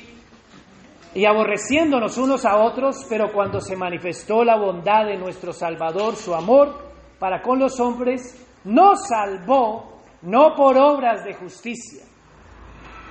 [1.14, 6.34] y aborreciéndonos unos a otros, pero cuando se manifestó la bondad de nuestro Salvador, su
[6.34, 6.88] amor
[7.18, 12.04] para con los hombres, nos salvó no por obras de justicia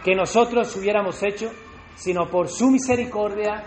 [0.03, 1.51] que nosotros hubiéramos hecho,
[1.95, 3.63] sino por su misericordia,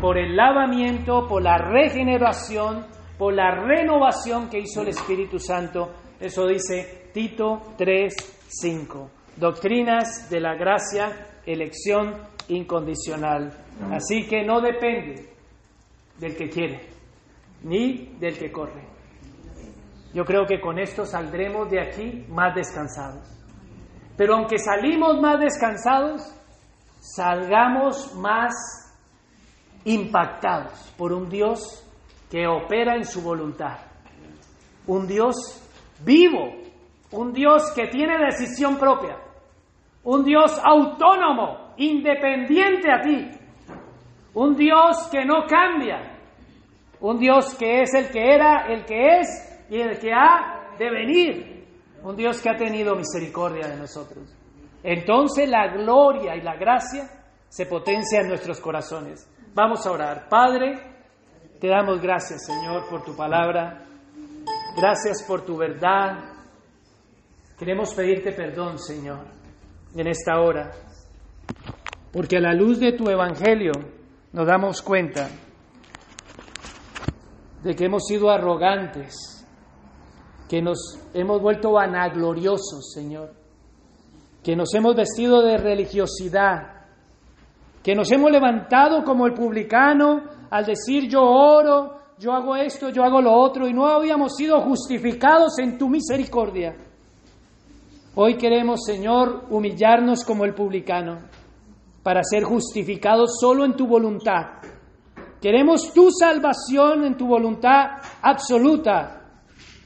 [0.00, 2.86] por el lavamiento, por la regeneración,
[3.18, 5.90] por la renovación que hizo el Espíritu Santo.
[6.18, 8.14] Eso dice Tito 3,
[8.48, 9.10] 5.
[9.36, 12.14] Doctrinas de la gracia, elección
[12.48, 13.61] incondicional.
[13.90, 15.28] Así que no depende
[16.18, 16.88] del que quiere,
[17.62, 18.86] ni del que corre.
[20.14, 23.26] Yo creo que con esto saldremos de aquí más descansados.
[24.16, 26.22] Pero aunque salimos más descansados,
[27.00, 28.52] salgamos más
[29.84, 31.84] impactados por un Dios
[32.30, 33.78] que opera en su voluntad.
[34.86, 35.34] Un Dios
[36.04, 36.52] vivo,
[37.10, 39.16] un Dios que tiene decisión propia,
[40.04, 43.30] un Dios autónomo, independiente a ti,
[44.34, 46.18] un Dios que no cambia,
[47.00, 50.90] un Dios que es el que era, el que es y el que ha de
[50.90, 51.66] venir,
[52.02, 54.34] un Dios que ha tenido misericordia de nosotros.
[54.82, 57.08] Entonces la gloria y la gracia
[57.48, 59.28] se potencia en nuestros corazones.
[59.54, 60.28] Vamos a orar.
[60.28, 60.78] Padre,
[61.60, 63.84] te damos gracias, Señor, por tu palabra.
[64.76, 66.18] Gracias por tu verdad.
[67.58, 69.26] Queremos pedirte perdón, Señor,
[69.94, 70.72] en esta hora,
[72.12, 73.72] porque a la luz de tu evangelio
[74.32, 75.28] nos damos cuenta
[77.62, 79.46] de que hemos sido arrogantes,
[80.48, 83.32] que nos hemos vuelto vanagloriosos, Señor,
[84.42, 86.86] que nos hemos vestido de religiosidad,
[87.82, 93.04] que nos hemos levantado como el publicano al decir yo oro, yo hago esto, yo
[93.04, 96.76] hago lo otro, y no habíamos sido justificados en tu misericordia.
[98.14, 101.20] Hoy queremos, Señor, humillarnos como el publicano
[102.02, 104.60] para ser justificados solo en tu voluntad.
[105.40, 109.40] Queremos tu salvación en tu voluntad absoluta,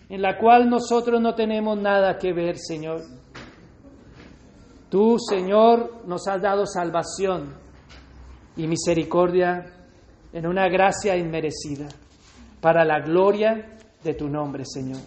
[0.09, 3.03] en la cual nosotros no tenemos nada que ver, Señor.
[4.89, 7.55] Tú, Señor, nos has dado salvación
[8.57, 9.65] y misericordia
[10.33, 11.89] en una gracia inmerecida
[12.61, 15.01] para la gloria de tu nombre, Señor.